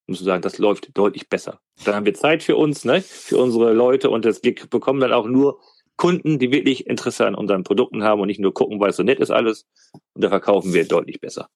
muss 0.07 0.21
sagen, 0.21 0.43
das 0.43 0.59
läuft 0.59 0.97
deutlich 0.97 1.29
besser. 1.29 1.61
Dann 1.85 1.95
haben 1.95 2.07
wir 2.07 2.15
Zeit 2.15 2.43
für 2.43 2.57
uns, 2.57 2.85
ne, 2.85 3.03
für 3.03 3.39
unsere 3.39 3.73
Leute 3.73 4.11
und 4.11 4.25
das, 4.25 4.43
wir 4.43 4.55
bekommen 4.55 5.01
dann 5.01 5.13
auch 5.13 5.27
nur 5.27 5.61
Kunden, 5.97 6.39
die 6.39 6.51
wirklich 6.51 6.87
Interesse 6.87 7.27
an 7.27 7.35
unseren 7.35 7.65
Produkten 7.65 8.03
haben 8.03 8.21
und 8.21 8.27
nicht 8.27 8.41
nur 8.41 8.55
gucken, 8.55 8.81
weil 8.81 8.91
es 8.91 8.97
so 8.97 9.03
nett 9.03 9.21
ist 9.21 9.31
alles. 9.31 9.67
Und 10.15 10.25
da 10.25 10.29
verkaufen 10.31 10.73
wir 10.73 10.87
deutlich 10.87 11.21
besser. 11.21 11.49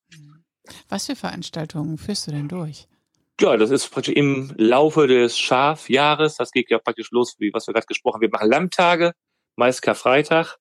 Was 0.89 1.07
für 1.07 1.17
Veranstaltungen 1.17 1.99
führst 1.99 2.27
du 2.27 2.33
denn 2.33 2.49
durch? 2.49 2.87
Ja, 3.41 3.57
das 3.57 3.71
ist 3.71 3.89
praktisch 3.89 4.15
im 4.15 4.53
Laufe 4.57 5.07
des 5.07 5.39
Schafjahres. 5.39 6.37
Das 6.37 6.53
geht 6.53 6.71
ja 6.71 6.79
praktisch 6.79 7.11
los, 7.11 7.37
wie 7.39 7.53
was 7.53 7.67
wir 7.67 7.75
gerade 7.75 7.87
gesprochen 7.87 8.15
haben. 8.15 8.23
Wir 8.23 8.31
machen 8.31 8.51
Lammtage 8.51 9.13
meist 9.57 9.83
Karfreitag. 9.83 10.59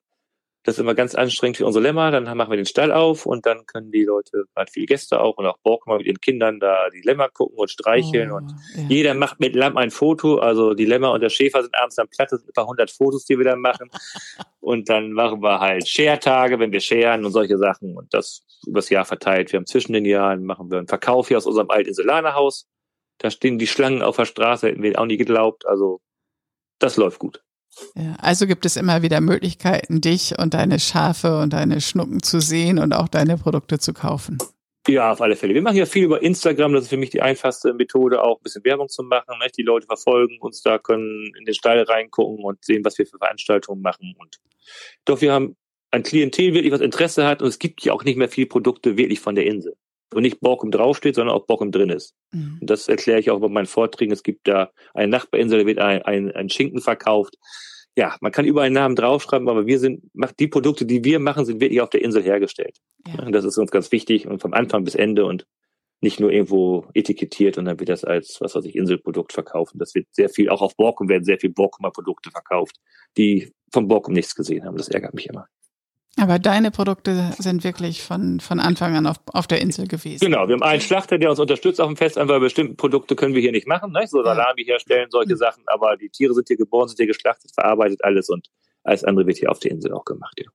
Das 0.66 0.76
ist 0.76 0.80
immer 0.80 0.96
ganz 0.96 1.14
anstrengend 1.14 1.58
für 1.58 1.66
unsere 1.68 1.84
Lämmer. 1.84 2.10
Dann 2.10 2.24
machen 2.24 2.50
wir 2.50 2.58
den 2.58 2.66
Stall 2.66 2.92
auf 2.92 3.28
und 3.28 3.46
dann 3.46 3.68
können 3.68 3.92
die 3.92 4.04
Leute, 4.04 4.46
gerade 4.56 4.72
viele 4.72 4.88
Gäste 4.88 5.22
auch 5.22 5.38
und 5.38 5.46
auch 5.46 5.60
Borg 5.60 5.86
mal 5.86 6.00
mit 6.00 6.08
ihren 6.08 6.20
Kindern 6.20 6.60
da 6.60 6.90
die 6.90 7.02
Lämmer 7.02 7.30
gucken 7.30 7.60
und 7.60 7.70
streicheln. 7.70 8.32
Oh, 8.32 8.38
und 8.38 8.52
ja. 8.76 8.84
jeder 8.90 9.14
macht 9.14 9.40
mit 9.40 9.54
Lamm 9.56 9.78
ein 9.78 9.92
Foto. 9.92 10.40
Also 10.40 10.74
die 10.74 10.86
Lämmer 10.86 11.12
und 11.12 11.22
der 11.22 11.30
Schäfer 11.30 11.62
sind 11.62 11.76
abends 11.76 12.00
am 12.00 12.08
Platz. 12.08 12.32
Das 12.32 12.40
sind 12.40 12.50
etwa 12.50 12.62
100 12.62 12.90
Fotos, 12.90 13.26
die 13.26 13.38
wir 13.38 13.46
dann 13.46 13.62
machen. 13.62 13.92
und 14.60 14.90
dann 14.90 15.12
machen 15.12 15.40
wir 15.44 15.60
halt 15.60 15.88
Schertage, 15.88 16.58
wenn 16.58 16.72
wir 16.72 16.82
scheren 16.82 17.26
und 17.26 17.32
solche 17.32 17.60
Sachen. 17.60 17.96
Und 17.96 18.12
das 18.12 18.44
übers 18.66 18.90
Jahr 18.90 19.06
verteilt. 19.06 19.52
Wir 19.52 19.58
haben 19.58 19.68
zwischen 19.68 19.94
den 19.94 20.06
Jahren 20.06 20.46
machen 20.46 20.72
wir 20.72 20.80
einen 20.80 20.88
Verkauf 20.88 21.28
hier 21.28 21.38
aus 21.38 21.46
unserem 21.46 21.70
alten 21.70 21.90
Insulanerhaus. 21.90 22.68
Da 23.20 23.30
stehen 23.30 23.60
die 23.60 23.68
Schlangen 23.68 24.02
auf 24.02 24.16
der 24.16 24.26
Straße, 24.26 24.68
hätten 24.70 24.82
wir 24.82 25.00
auch 25.00 25.06
nie 25.06 25.18
geglaubt. 25.18 25.68
Also 25.68 26.02
das 26.80 26.98
läuft 26.98 27.20
gut. 27.20 27.45
Ja, 27.96 28.16
also 28.22 28.48
gibt 28.48 28.66
es 28.66 28.78
immer 28.78 29.02
wieder 29.02 29.22
Möglichkeiten, 29.22 30.02
dich 30.02 30.38
und 30.38 30.54
deine 30.54 30.80
Schafe 30.80 31.40
und 31.40 31.54
deine 31.54 31.82
Schnucken 31.82 32.24
zu 32.24 32.40
sehen 32.40 32.80
und 32.80 32.94
auch 32.94 33.08
deine 33.08 33.38
Produkte 33.38 33.80
zu 33.80 33.94
kaufen. 33.94 34.38
Ja, 34.88 35.12
auf 35.12 35.22
alle 35.22 35.36
Fälle. 35.36 35.56
Wir 35.56 35.64
machen 35.64 35.78
ja 35.78 35.88
viel 35.88 36.04
über 36.04 36.22
Instagram. 36.22 36.74
Das 36.74 36.84
ist 36.84 36.90
für 36.90 36.98
mich 36.98 37.10
die 37.10 37.22
einfachste 37.22 37.74
Methode, 37.74 38.22
auch 38.22 38.38
ein 38.38 38.44
bisschen 38.44 38.64
Werbung 38.64 38.88
zu 38.88 39.02
machen. 39.02 39.36
Die 39.58 39.64
Leute 39.64 39.88
verfolgen 39.88 40.38
uns 40.42 40.62
da, 40.62 40.78
können 40.78 41.34
in 41.38 41.46
den 41.46 41.56
Stall 41.56 41.82
reingucken 41.82 42.44
und 42.44 42.64
sehen, 42.64 42.86
was 42.86 42.98
wir 43.00 43.08
für 43.08 43.18
Veranstaltungen 43.18 43.82
machen. 43.82 44.14
Und 44.20 44.40
doch 45.06 45.22
wir 45.22 45.34
haben 45.34 45.56
ein 45.90 46.04
Klientel 46.04 46.54
wirklich, 46.54 46.72
was 46.72 46.82
Interesse 46.82 47.26
hat. 47.26 47.42
Und 47.42 47.48
es 47.48 47.58
gibt 47.58 47.84
ja 47.84 47.94
auch 47.94 48.04
nicht 48.04 48.18
mehr 48.18 48.30
viele 48.30 48.48
Produkte 48.48 48.96
wirklich 48.96 49.20
von 49.20 49.34
der 49.34 49.48
Insel. 49.48 49.76
Und 50.14 50.22
nicht 50.22 50.40
Borkum 50.40 50.72
draufsteht, 50.72 51.16
sondern 51.16 51.36
auch 51.36 51.46
Borkum 51.46 51.72
drin 51.72 51.90
ist. 51.90 52.14
Mhm. 52.32 52.60
Und 52.62 52.70
das 52.70 52.88
erkläre 52.88 53.20
ich 53.20 53.32
auch 53.32 53.40
bei 53.40 53.50
meinen 53.50 53.66
Vorträgen. 53.66 54.14
Es 54.14 54.24
gibt 54.24 54.48
da 54.48 54.72
eine 54.94 55.10
Nachbarinsel, 55.10 55.60
da 55.60 55.66
wird 55.66 55.80
ein, 55.80 56.02
ein, 56.04 56.32
ein 56.32 56.50
Schinken 56.50 56.80
verkauft 56.80 57.36
ja, 57.98 58.18
man 58.20 58.32
kann 58.32 58.46
überall 58.46 58.68
einen 58.68 58.76
Namen 58.76 58.96
draufschreiben, 58.96 59.48
aber 59.48 59.66
wir 59.66 59.80
sind, 59.80 60.04
macht 60.14 60.40
die 60.40 60.48
Produkte, 60.48 60.86
die 60.86 61.04
wir 61.04 61.20
machen, 61.20 61.46
sind 61.46 61.62
wirklich 61.62 61.82
auf 61.82 61.90
der 61.90 62.02
Insel 62.02 62.24
hergestellt. 62.24 62.78
Ja. 63.08 63.30
Das 63.32 63.46
ist 63.46 63.58
uns 63.58 63.72
ganz 63.72 63.92
wichtig 63.92 64.28
und 64.28 64.42
vom 64.42 64.54
Anfang 64.54 64.84
bis 64.84 64.96
Ende 64.96 65.26
und 65.26 65.48
nicht 66.02 66.20
nur 66.20 66.30
irgendwo 66.30 66.86
etikettiert 66.94 67.58
und 67.58 67.66
dann 67.66 67.80
wird 67.80 67.90
das 67.90 68.04
als, 68.04 68.38
was 68.42 68.54
weiß 68.54 68.66
ich, 68.66 68.76
Inselprodukt 68.76 69.32
verkauft. 69.32 69.74
Das 69.76 69.96
wird 69.96 70.08
sehr 70.12 70.30
viel, 70.30 70.50
auch 70.50 70.62
auf 70.62 70.76
Borkum 70.76 71.08
werden 71.08 71.24
sehr 71.24 71.40
viel 71.40 71.52
Borkumer 71.52 71.92
Produkte 71.92 72.32
verkauft, 72.32 72.76
die 73.18 73.54
von 73.72 73.88
Borkum 73.88 74.14
nichts 74.14 74.36
gesehen 74.36 74.66
haben. 74.66 74.78
Das 74.78 74.90
ärgert 74.90 75.14
mich 75.14 75.28
immer. 75.28 75.48
Aber 76.18 76.40
deine 76.40 76.72
Produkte 76.72 77.34
sind 77.38 77.66
wirklich 77.66 78.02
von, 78.02 78.40
von 78.40 78.62
Anfang 78.62 78.96
an 78.96 79.06
auf, 79.06 79.18
auf 79.34 79.48
der 79.48 79.60
Insel 79.62 79.86
gewesen. 79.86 80.24
Genau, 80.24 80.48
wir 80.48 80.54
haben 80.54 80.64
einen 80.64 80.80
Schlachter, 80.80 81.18
der 81.18 81.30
uns 81.30 81.40
unterstützt 81.40 81.82
auf 81.82 81.88
dem 81.88 81.98
Fest, 81.98 82.16
weil 82.16 82.40
bestimmte 82.40 82.76
Produkte 82.76 83.18
können 83.18 83.36
wir 83.36 83.42
hier 83.42 83.52
nicht 83.52 83.68
machen, 83.68 83.92
ne? 83.92 84.08
so 84.08 84.24
Salami 84.24 84.64
herstellen, 84.64 85.08
solche 85.10 85.34
mhm. 85.34 85.38
Sachen, 85.38 85.64
aber 85.68 85.98
die 85.98 86.10
Tiere 86.10 86.34
sind 86.34 86.48
hier 86.48 86.56
geboren, 86.56 86.88
sind 86.88 86.98
hier 86.98 87.08
geschlachtet, 87.08 87.52
verarbeitet 87.54 88.02
alles 88.04 88.30
und 88.30 88.48
alles 88.84 89.04
andere 89.04 89.28
wird 89.28 89.38
hier 89.38 89.52
auf 89.52 89.60
der 89.60 89.72
Insel 89.72 89.94
auch 89.94 90.06
gemacht, 90.06 90.40
ja. 90.40 90.50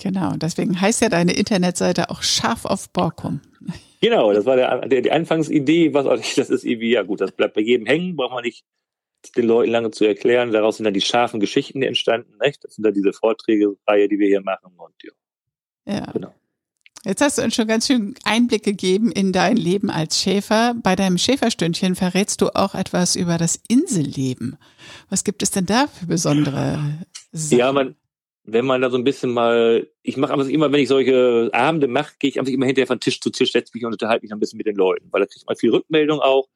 Genau, 0.00 0.32
deswegen 0.36 0.80
heißt 0.80 1.00
ja 1.00 1.08
deine 1.08 1.32
Internetseite 1.32 2.10
auch 2.10 2.22
scharf 2.22 2.64
auf 2.64 2.88
Borkum. 2.90 3.40
Genau, 4.00 4.32
das 4.32 4.46
war 4.46 4.54
der, 4.56 4.86
der, 4.86 5.02
die 5.02 5.10
Anfangsidee, 5.10 5.92
was 5.92 6.06
auch 6.06 6.16
nicht, 6.16 6.38
das 6.38 6.50
ist 6.50 6.64
irgendwie, 6.64 6.92
ja 6.92 7.02
gut, 7.02 7.20
das 7.20 7.32
bleibt 7.32 7.54
bei 7.54 7.60
jedem 7.60 7.86
hängen, 7.86 8.16
braucht 8.16 8.32
man 8.32 8.44
nicht 8.44 8.64
den 9.36 9.46
Leuten 9.46 9.70
lange 9.70 9.90
zu 9.90 10.04
erklären. 10.04 10.52
Daraus 10.52 10.76
sind 10.76 10.84
dann 10.84 10.94
die 10.94 11.00
scharfen 11.00 11.40
Geschichten 11.40 11.82
entstanden, 11.82 12.34
nicht? 12.42 12.64
Das 12.64 12.74
sind 12.74 12.84
dann 12.84 12.94
diese 12.94 13.12
Vorträge-Reihe, 13.12 14.08
die 14.08 14.18
wir 14.18 14.28
hier 14.28 14.42
machen 14.42 14.72
und 14.76 14.94
ja. 15.02 15.12
Ja. 15.86 16.12
Genau. 16.12 16.34
Jetzt 17.04 17.22
hast 17.22 17.38
du 17.38 17.42
uns 17.42 17.54
schon 17.54 17.68
ganz 17.68 17.86
schön 17.86 18.14
Einblick 18.24 18.64
gegeben 18.64 19.12
in 19.12 19.32
dein 19.32 19.56
Leben 19.56 19.88
als 19.88 20.20
Schäfer. 20.20 20.74
Bei 20.82 20.96
deinem 20.96 21.16
Schäferstündchen 21.16 21.94
verrätst 21.94 22.40
du 22.40 22.48
auch 22.54 22.74
etwas 22.74 23.14
über 23.16 23.38
das 23.38 23.62
Inselleben. 23.68 24.58
Was 25.08 25.24
gibt 25.24 25.42
es 25.42 25.50
denn 25.50 25.64
da 25.64 25.86
für 25.86 26.06
besondere 26.06 26.98
Sachen? 27.30 27.58
Ja, 27.58 27.72
man, 27.72 27.94
wenn 28.44 28.66
man 28.66 28.82
da 28.82 28.90
so 28.90 28.96
ein 28.96 29.04
bisschen 29.04 29.30
mal, 29.30 29.88
ich 30.02 30.16
mache 30.16 30.32
aber 30.32 30.48
immer, 30.48 30.72
wenn 30.72 30.80
ich 30.80 30.88
solche 30.88 31.50
Abende 31.52 31.86
mache, 31.86 32.14
gehe 32.18 32.30
ich 32.30 32.38
einfach 32.38 32.52
immer 32.52 32.66
hinterher 32.66 32.88
von 32.88 33.00
Tisch 33.00 33.20
zu 33.20 33.30
Tisch, 33.30 33.52
setze 33.52 33.70
mich 33.74 33.84
und 33.84 33.92
unterhalte 33.92 34.24
mich 34.24 34.32
ein 34.32 34.40
bisschen 34.40 34.56
mit 34.56 34.66
den 34.66 34.76
Leuten, 34.76 35.06
weil 35.12 35.20
da 35.20 35.26
kriegt 35.26 35.46
man 35.46 35.56
viel 35.56 35.70
Rückmeldung 35.70 36.20
auch. 36.20 36.48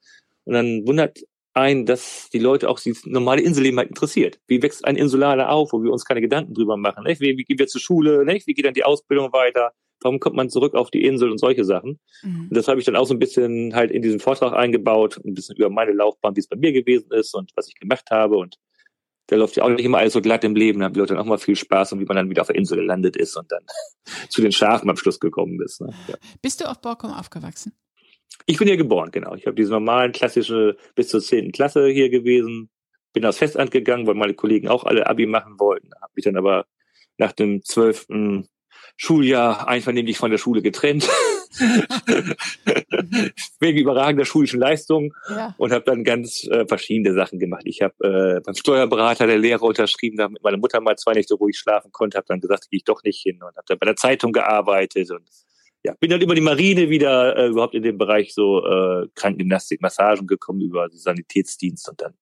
Und 0.45 0.55
dann 0.55 0.87
wundert 0.87 1.21
ein, 1.55 1.87
dass 1.87 2.31
die 2.31 2.39
Leute 2.39 2.69
auch 2.69 2.81
das 2.81 3.05
normale 3.05 3.43
Inselleben 3.43 3.79
halt 3.79 3.89
interessiert. 3.89 4.41
Wie 4.47 4.63
wächst 4.63 4.85
ein 4.85 4.97
Insulaner 4.97 5.51
auf, 5.51 5.73
wo 5.73 5.83
wir 5.83 5.93
uns 5.93 6.05
keine 6.05 6.21
Gedanken 6.21 6.55
drüber 6.55 6.77
machen? 6.77 7.05
Nicht? 7.05 7.21
Wie, 7.21 7.37
wie 7.37 7.45
gehen 7.45 7.59
wir 7.59 7.67
zur 7.67 7.81
Schule? 7.81 8.25
Nicht? 8.25 8.47
Wie 8.47 8.55
geht 8.55 8.65
dann 8.65 8.75
die 8.75 8.85
Ausbildung 8.85 9.33
weiter? 9.33 9.73
Warum 10.01 10.19
kommt 10.19 10.35
man 10.35 10.51
zurück 10.51 10.75
auf 10.75 10.91
die 10.91 11.05
Insel 11.05 11.31
und 11.31 11.39
solche 11.39 11.65
Sachen? 11.65 12.01
Mhm. 12.23 12.49
Und 12.49 12.57
das 12.57 12.69
habe 12.69 12.81
ich 12.81 12.87
dann 12.87 12.97
auch 12.97 13.07
so 13.07 13.15
ein 13.15 13.19
bisschen 13.19 13.75
halt 13.75 13.91
in 13.91 14.03
diesen 14.03 14.19
Vortrag 14.19 14.53
eingebaut, 14.53 15.21
ein 15.25 15.35
bisschen 15.35 15.57
über 15.57 15.71
meine 15.71 15.93
Laufbahn, 15.93 16.35
wie 16.35 16.41
es 16.41 16.49
bei 16.49 16.57
mir 16.57 16.73
gewesen 16.73 17.11
ist 17.13 17.35
und 17.35 17.53
was 17.55 17.69
ich 17.69 17.79
gemacht 17.79 18.11
habe. 18.11 18.37
Und 18.37 18.57
da 19.29 19.37
läuft 19.37 19.57
ja 19.57 19.65
auch 19.65 19.69
nicht 19.69 19.85
immer 19.85 19.99
alles 19.99 20.15
so 20.15 20.21
glatt 20.21 20.43
im 20.45 20.57
Leben. 20.57 20.81
Da 20.81 20.87
haben 20.87 20.95
die 20.95 21.01
Leute 21.01 21.15
dann 21.15 21.23
auch 21.23 21.29
mal 21.29 21.39
viel 21.39 21.57
Spaß 21.57 21.93
und 21.93 22.01
wie 22.01 22.05
man 22.05 22.17
dann 22.17 22.31
wieder 22.31 22.43
auf 22.43 22.49
der 22.49 22.57
Insel 22.57 22.79
gelandet 22.79 23.17
ist 23.17 23.37
und 23.37 23.51
dann 23.53 23.63
zu 24.29 24.43
den 24.43 24.53
Schafen 24.53 24.91
am 24.91 24.97
Schluss 24.97 25.21
gekommen 25.21 25.61
ist. 25.63 25.81
Ne? 25.81 25.93
Ja. 26.09 26.17
Bist 26.41 26.61
du 26.61 26.69
auf 26.69 26.81
Borkum 26.81 27.13
aufgewachsen? 27.13 27.73
Ich 28.47 28.59
bin 28.59 28.69
hier 28.69 28.77
geboren, 28.77 29.11
genau. 29.11 29.35
Ich 29.35 29.47
habe 29.47 29.57
diese 29.57 29.73
normalen 29.73 30.13
klassische 30.13 30.77
bis 30.95 31.09
zur 31.09 31.21
zehnten 31.21 31.53
Klasse 31.53 31.89
hier 31.89 32.11
gewesen, 32.11 32.71
bin 33.13 33.27
aufs 33.27 33.39
Festamt 33.39 33.71
gegangen, 33.71 34.07
weil 34.07 34.15
meine 34.15 34.35
Kollegen 34.35 34.69
auch 34.69 34.85
alle 34.85 35.07
Abi 35.07 35.27
machen 35.27 35.59
wollten, 35.59 35.91
habe 36.01 36.13
mich 36.15 36.25
dann 36.25 36.37
aber 36.37 36.67
nach 37.19 37.33
dem 37.33 37.63
zwölften 37.63 38.49
Schuljahr 38.97 39.69
einvernehmlich 39.69 40.19
von 40.19 40.31
der 40.31 40.39
Schule 40.39 40.63
getrennt. 40.63 41.09
Wegen 43.61 43.79
überragender 43.79 44.25
schulischen 44.25 44.59
Leistungen 44.59 45.13
ja. 45.29 45.55
und 45.59 45.71
habe 45.71 45.85
dann 45.85 46.03
ganz 46.03 46.45
äh, 46.45 46.67
verschiedene 46.67 47.15
Sachen 47.15 47.39
gemacht. 47.39 47.65
Ich 47.67 47.83
habe 47.83 47.95
äh, 48.03 48.41
beim 48.41 48.55
Steuerberater 48.55 49.27
der 49.27 49.37
Lehrer 49.39 49.63
unterschrieben, 49.63 50.17
damit 50.17 50.43
meine 50.43 50.57
Mutter 50.57 50.81
mal 50.81 50.97
zwei 50.97 51.13
Nächte 51.13 51.35
ruhig 51.35 51.59
schlafen 51.59 51.93
konnte, 51.93 52.17
habe 52.17 52.27
dann 52.29 52.41
gesagt, 52.41 52.71
gehe 52.71 52.79
ich 52.79 52.85
doch 52.85 53.03
nicht 53.03 53.21
hin 53.21 53.43
und 53.43 53.55
habe 53.57 53.67
dann 53.67 53.79
bei 53.79 53.87
der 53.87 53.97
Zeitung 53.97 54.33
gearbeitet 54.33 55.11
und 55.11 55.29
ja, 55.85 55.95
bin 55.99 56.11
dann 56.11 56.21
über 56.21 56.35
die 56.35 56.41
Marine 56.41 56.91
wieder 56.91 57.37
äh, 57.37 57.49
überhaupt 57.49 57.75
in 57.75 57.83
den 57.83 57.99
Bereich 57.99 58.35
so 58.35 58.65
äh, 58.65 59.09
Krankengymnastik, 59.15 59.81
Massagen 59.81 60.27
gekommen, 60.27 60.61
über 60.61 60.89
Sanitätsdienst 60.91 61.89
und 61.89 62.01
dann 62.01 62.15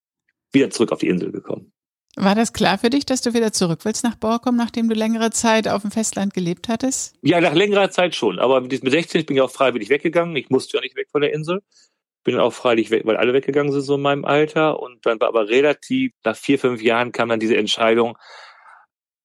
wieder 0.53 0.71
zurück 0.71 0.93
auf 0.93 1.01
die 1.01 1.09
Insel 1.09 1.31
gekommen. 1.31 1.73
War 2.17 2.35
das 2.35 2.53
klar 2.53 2.77
für 2.77 2.91
dich, 2.91 3.07
dass 3.07 3.23
du 3.23 3.35
wieder 3.35 3.53
zurück 3.53 3.81
willst 3.85 4.03
nach 4.03 4.17
Borkum, 4.17 4.57
nachdem 4.57 4.89
du 4.89 4.95
längere 4.95 5.31
Zeit 5.31 5.69
auf 5.69 5.83
dem 5.83 5.91
Festland 5.91 6.35
gelebt 6.35 6.69
hattest? 6.69 7.15
Ja, 7.23 7.41
nach 7.41 7.55
längerer 7.55 7.91
Zeit 7.91 8.15
schon. 8.15 8.39
Aber 8.39 8.61
mit 8.61 8.73
16 8.73 9.27
bin 9.27 9.37
ich 9.37 9.43
auch 9.43 9.51
freiwillig 9.51 9.91
weggegangen. 9.91 10.35
Ich 10.35 10.51
musste 10.51 10.77
ja 10.77 10.81
nicht 10.83 10.97
weg 10.97 11.09
von 11.13 11.21
der 11.21 11.33
Insel. 11.33 11.63
Bin 12.25 12.39
auch 12.39 12.53
freiwillig 12.53 12.91
weg, 12.91 13.03
weil 13.07 13.17
alle 13.17 13.33
weggegangen 13.33 13.73
sind 13.73 13.83
so 13.83 13.95
in 13.95 14.03
meinem 14.03 14.25
Alter. 14.25 14.81
Und 14.81 15.07
dann 15.07 15.21
war 15.21 15.29
aber 15.29 15.49
relativ, 15.49 16.13
nach 16.25 16.37
vier, 16.37 16.59
fünf 16.59 16.83
Jahren 16.83 17.13
kam 17.13 17.29
dann 17.29 17.41
diese 17.41 17.57
Entscheidung, 17.57 18.19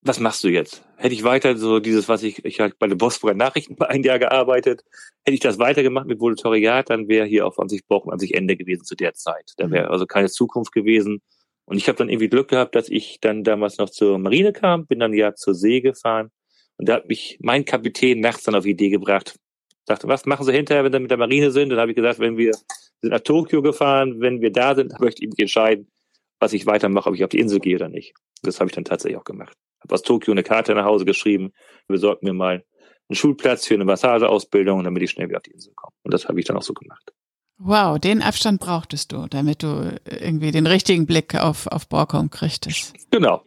was 0.06 0.20
machst 0.20 0.44
du 0.44 0.50
jetzt? 0.50 0.84
Hätte 0.98 1.16
ich 1.16 1.24
weiter 1.24 1.58
so 1.58 1.80
dieses, 1.80 2.08
was 2.08 2.22
ich, 2.22 2.46
ich 2.46 2.60
habe 2.60 2.74
bei 2.78 2.88
den 2.88 2.98
Bosporer 2.98 3.34
Nachrichten 3.34 3.76
ein 3.82 4.04
Jahr 4.04 4.20
gearbeitet, 4.20 4.84
hätte 5.24 5.34
ich 5.34 5.40
das 5.40 5.58
weitergemacht 5.58 6.06
mit 6.06 6.20
Volontariat, 6.20 6.90
dann 6.92 7.08
wäre 7.08 7.26
hier 7.26 7.48
auf 7.48 7.60
an 7.60 7.70
sich 7.70 7.86
Bochum 7.88 8.12
an 8.12 8.20
sich 8.20 8.36
Ende 8.36 8.56
gewesen 8.56 8.86
zu 8.86 8.96
der 8.96 9.16
Zeit. 9.16 9.54
Da 9.58 9.70
wäre 9.72 9.88
mhm. 9.88 9.92
also 9.92 10.06
keine 10.06 10.30
Zukunft 10.30 10.72
gewesen. 10.74 11.22
Und 11.66 11.78
ich 11.78 11.88
habe 11.88 11.98
dann 11.98 12.10
irgendwie 12.10 12.30
Glück 12.30 12.50
gehabt, 12.50 12.76
dass 12.76 12.88
ich 12.88 13.18
dann 13.20 13.44
damals 13.44 13.80
noch 13.80 13.90
zur 13.90 14.20
Marine 14.20 14.54
kam, 14.54 14.86
bin 14.86 15.00
dann 15.00 15.14
ja 15.14 15.34
zur 15.34 15.56
See 15.56 15.82
gefahren 15.82 16.30
und 16.78 16.88
da 16.88 16.96
hat 16.96 17.10
mich 17.10 17.40
mein 17.42 17.66
Kapitän 17.66 18.20
nachts 18.20 18.44
dann 18.44 18.54
auf 18.54 18.64
die 18.64 18.72
Idee 18.72 18.90
gebracht, 18.90 19.40
sagte, 19.88 20.08
was 20.08 20.28
machen 20.28 20.46
Sie 20.46 20.52
hinterher, 20.52 20.84
wenn 20.84 20.92
Sie 20.92 21.00
mit 21.00 21.10
der 21.10 21.18
Marine 21.18 21.50
sind? 21.50 21.70
Dann 21.70 21.80
habe 21.80 21.92
ich 21.92 21.96
gesagt, 21.96 22.20
wenn 22.20 22.38
wir 22.38 22.54
sind 23.02 23.10
nach 23.10 23.22
Tokio 23.22 23.64
gefahren, 23.64 24.22
wenn 24.22 24.40
wir 24.42 24.52
da 24.52 24.76
sind, 24.76 24.94
möchte 25.00 25.24
ich 25.24 25.30
mich 25.30 25.40
entscheiden, 25.40 25.88
was 26.40 26.54
ich 26.54 26.68
weitermache, 26.68 27.10
ob 27.10 27.16
ich 27.16 27.24
auf 27.24 27.30
die 27.30 27.40
Insel 27.40 27.60
gehe 27.60 27.78
oder 27.78 27.90
nicht. 27.90 28.14
Das 28.44 28.60
habe 28.60 28.70
ich 28.70 28.76
dann 28.76 28.86
tatsächlich 28.86 29.18
auch 29.18 29.24
gemacht 29.24 29.58
habe 29.86 29.94
aus 29.94 30.02
Tokio 30.02 30.32
eine 30.32 30.44
Karte 30.44 30.76
nach 30.76 30.86
Hause 30.86 31.06
geschrieben, 31.06 31.54
besorgt 31.88 32.24
mir 32.24 32.34
mal 32.34 32.64
einen 33.08 33.16
Schulplatz 33.16 33.68
für 33.68 33.76
eine 33.76 33.86
Massageausbildung, 33.86 34.84
damit 34.84 35.04
ich 35.04 35.12
schnell 35.12 35.28
wieder 35.28 35.38
auf 35.38 35.44
die 35.44 35.52
Insel 35.52 35.74
komme. 35.76 35.94
Und 36.04 36.14
das 36.14 36.28
habe 36.28 36.40
ich 36.40 36.46
dann 36.46 36.58
auch 36.58 36.64
so 36.64 36.74
gemacht. 36.74 37.14
Wow, 37.58 38.00
den 38.00 38.22
Abstand 38.22 38.60
brauchtest 38.60 39.12
du, 39.14 39.28
damit 39.30 39.64
du 39.64 39.98
irgendwie 40.06 40.52
den 40.52 40.68
richtigen 40.68 41.06
Blick 41.06 41.36
auf, 41.36 41.68
auf 41.68 41.88
Borkum 41.88 42.30
kriegtest. 42.30 42.94
Genau. 43.12 43.44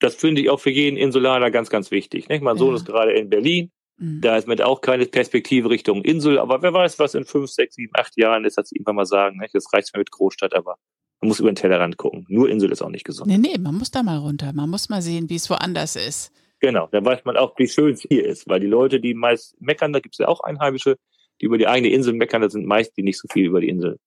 Das 0.00 0.14
finde 0.16 0.42
ich 0.42 0.50
auch 0.50 0.60
für 0.60 0.70
jeden 0.70 0.98
Insulaner 0.98 1.50
ganz, 1.50 1.70
ganz 1.70 1.90
wichtig. 1.90 2.28
Nicht? 2.28 2.42
Mein 2.42 2.56
ja. 2.56 2.58
Sohn 2.58 2.74
ist 2.74 2.84
gerade 2.84 3.12
in 3.12 3.30
Berlin. 3.30 3.70
Mhm. 3.96 4.20
Da 4.20 4.36
ist 4.36 4.46
mit 4.46 4.60
auch 4.60 4.82
keine 4.82 5.06
Perspektive 5.06 5.70
Richtung 5.70 6.02
Insel, 6.02 6.38
aber 6.38 6.60
wer 6.60 6.74
weiß, 6.74 6.98
was 6.98 7.14
in 7.14 7.24
fünf, 7.24 7.48
sechs, 7.48 7.76
sieben, 7.76 7.92
acht 7.94 8.14
Jahren 8.18 8.44
ist, 8.44 8.56
sie 8.62 8.76
irgendwann 8.76 8.96
mal 8.96 9.06
sagen, 9.06 9.38
nicht? 9.38 9.54
das 9.54 9.72
reicht 9.72 9.94
mir 9.94 10.00
mit 10.00 10.10
Großstadt, 10.10 10.54
aber 10.54 10.76
man 11.20 11.28
muss 11.28 11.40
über 11.40 11.50
den 11.50 11.56
Tellerrand 11.56 11.96
gucken. 11.96 12.26
Nur 12.28 12.48
Insel 12.48 12.70
ist 12.70 12.82
auch 12.82 12.90
nicht 12.90 13.04
gesund. 13.04 13.28
Nee, 13.28 13.38
nee, 13.38 13.58
man 13.58 13.74
muss 13.74 13.90
da 13.90 14.02
mal 14.02 14.18
runter. 14.18 14.52
Man 14.52 14.68
muss 14.68 14.88
mal 14.88 15.02
sehen, 15.02 15.30
wie 15.30 15.36
es 15.36 15.48
woanders 15.48 15.96
ist. 15.96 16.32
Genau, 16.60 16.88
dann 16.90 17.04
weiß 17.04 17.24
man 17.24 17.36
auch, 17.36 17.58
wie 17.58 17.68
schön 17.68 17.94
es 17.94 18.02
hier 18.02 18.24
ist. 18.24 18.48
Weil 18.48 18.60
die 18.60 18.66
Leute, 18.66 19.00
die 19.00 19.14
meist 19.14 19.60
meckern, 19.60 19.92
da 19.92 20.00
gibt 20.00 20.14
es 20.14 20.18
ja 20.18 20.28
auch 20.28 20.40
Einheimische, 20.40 20.96
die 21.40 21.46
über 21.46 21.58
die 21.58 21.66
eigene 21.66 21.92
Insel 21.92 22.14
meckern, 22.14 22.42
das 22.42 22.52
sind 22.52 22.66
meist 22.66 22.96
die 22.96 23.02
nicht 23.02 23.18
so 23.18 23.28
viel 23.30 23.46
über 23.46 23.60
die 23.60 23.68
Insel 23.68 23.98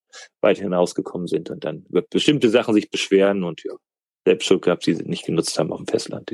weit 0.42 0.58
hinausgekommen 0.58 1.28
sind 1.28 1.50
und 1.50 1.64
dann 1.64 1.86
über 1.90 2.02
bestimmte 2.02 2.50
Sachen 2.50 2.74
sich 2.74 2.90
beschweren 2.90 3.44
und 3.44 3.64
ja, 3.64 3.74
selbst 4.26 4.48
schuld 4.48 4.64
gehabt, 4.64 4.84
sie 4.84 4.94
nicht 4.94 5.26
genutzt 5.26 5.58
haben 5.60 5.72
auf 5.72 5.78
dem 5.78 5.88
Festland. 5.88 6.32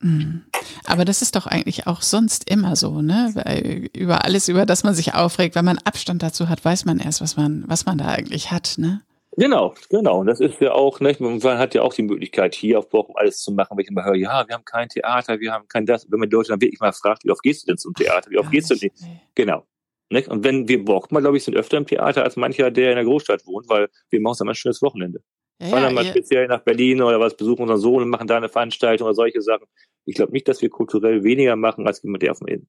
Mhm. 0.00 0.44
Aber 0.84 1.04
das 1.04 1.22
ist 1.22 1.36
doch 1.36 1.46
eigentlich 1.46 1.86
auch 1.86 2.02
sonst 2.02 2.50
immer 2.50 2.76
so, 2.76 3.02
ne? 3.02 3.32
Weil 3.34 3.88
über 3.94 4.24
alles, 4.24 4.48
über 4.48 4.66
das 4.66 4.82
man 4.84 4.94
sich 4.94 5.14
aufregt, 5.14 5.54
wenn 5.54 5.64
man 5.64 5.78
Abstand 5.78 6.22
dazu 6.22 6.48
hat, 6.48 6.64
weiß 6.64 6.84
man 6.84 6.98
erst, 6.98 7.20
was 7.20 7.36
man, 7.36 7.64
was 7.66 7.86
man 7.86 7.98
da 7.98 8.06
eigentlich 8.08 8.50
hat, 8.50 8.74
ne? 8.78 9.02
Genau, 9.36 9.74
genau. 9.90 10.20
Und 10.20 10.26
das 10.26 10.40
ist 10.40 10.60
ja 10.60 10.72
auch, 10.72 11.00
ne, 11.00 11.16
man 11.18 11.42
hat 11.58 11.74
ja 11.74 11.82
auch 11.82 11.92
die 11.92 12.02
Möglichkeit, 12.02 12.54
hier 12.54 12.78
auf 12.78 12.88
Bochum 12.88 13.16
alles 13.16 13.38
zu 13.38 13.52
machen, 13.52 13.76
wenn 13.76 13.82
ich 13.82 13.90
immer 13.90 14.04
höre, 14.04 14.14
ja, 14.14 14.46
wir 14.46 14.54
haben 14.54 14.64
kein 14.64 14.88
Theater, 14.88 15.40
wir 15.40 15.52
haben 15.52 15.66
kein 15.68 15.86
das. 15.86 16.10
Wenn 16.10 16.20
man 16.20 16.30
die 16.30 16.36
Leute 16.36 16.50
dann 16.50 16.60
wirklich 16.60 16.80
mal 16.80 16.92
fragt, 16.92 17.24
wie 17.24 17.30
oft 17.30 17.42
gehst 17.42 17.62
du 17.62 17.66
denn 17.66 17.78
zum 17.78 17.94
Theater? 17.94 18.30
Wie 18.30 18.38
oft 18.38 18.50
gehst 18.50 18.70
du 18.70 18.76
denn? 18.76 18.90
Genau. 19.34 19.66
Ne? 20.10 20.24
Und 20.28 20.44
wenn 20.44 20.68
wir 20.68 20.84
Bochum, 20.84 21.18
glaube 21.18 21.36
ich, 21.36 21.44
sind 21.44 21.56
öfter 21.56 21.76
im 21.76 21.86
Theater 21.86 22.22
als 22.22 22.36
mancher, 22.36 22.70
der 22.70 22.90
in 22.90 22.96
der 22.96 23.04
Großstadt 23.04 23.46
wohnt, 23.46 23.68
weil 23.68 23.88
wir 24.10 24.20
machen 24.20 24.36
dann 24.38 24.46
mal 24.46 24.52
ein 24.52 24.56
schönes 24.56 24.82
Wochenende. 24.82 25.20
Ja, 25.60 25.68
Fahren 25.68 25.82
dann 25.82 25.94
mal 25.94 26.04
ja. 26.04 26.10
speziell 26.10 26.46
nach 26.46 26.60
Berlin 26.60 27.02
oder 27.02 27.20
was, 27.20 27.36
besuchen 27.36 27.62
unseren 27.62 27.78
Sohn 27.78 28.02
und 28.02 28.10
machen 28.10 28.26
da 28.26 28.36
eine 28.36 28.48
Veranstaltung 28.48 29.06
oder 29.06 29.14
solche 29.14 29.40
Sachen. 29.40 29.66
Ich 30.04 30.14
glaube 30.14 30.32
nicht, 30.32 30.46
dass 30.46 30.62
wir 30.62 30.68
kulturell 30.68 31.24
weniger 31.24 31.56
machen 31.56 31.86
als 31.86 32.02
jemand, 32.02 32.22
der 32.22 32.32
auf 32.32 32.40
dem 32.40 32.66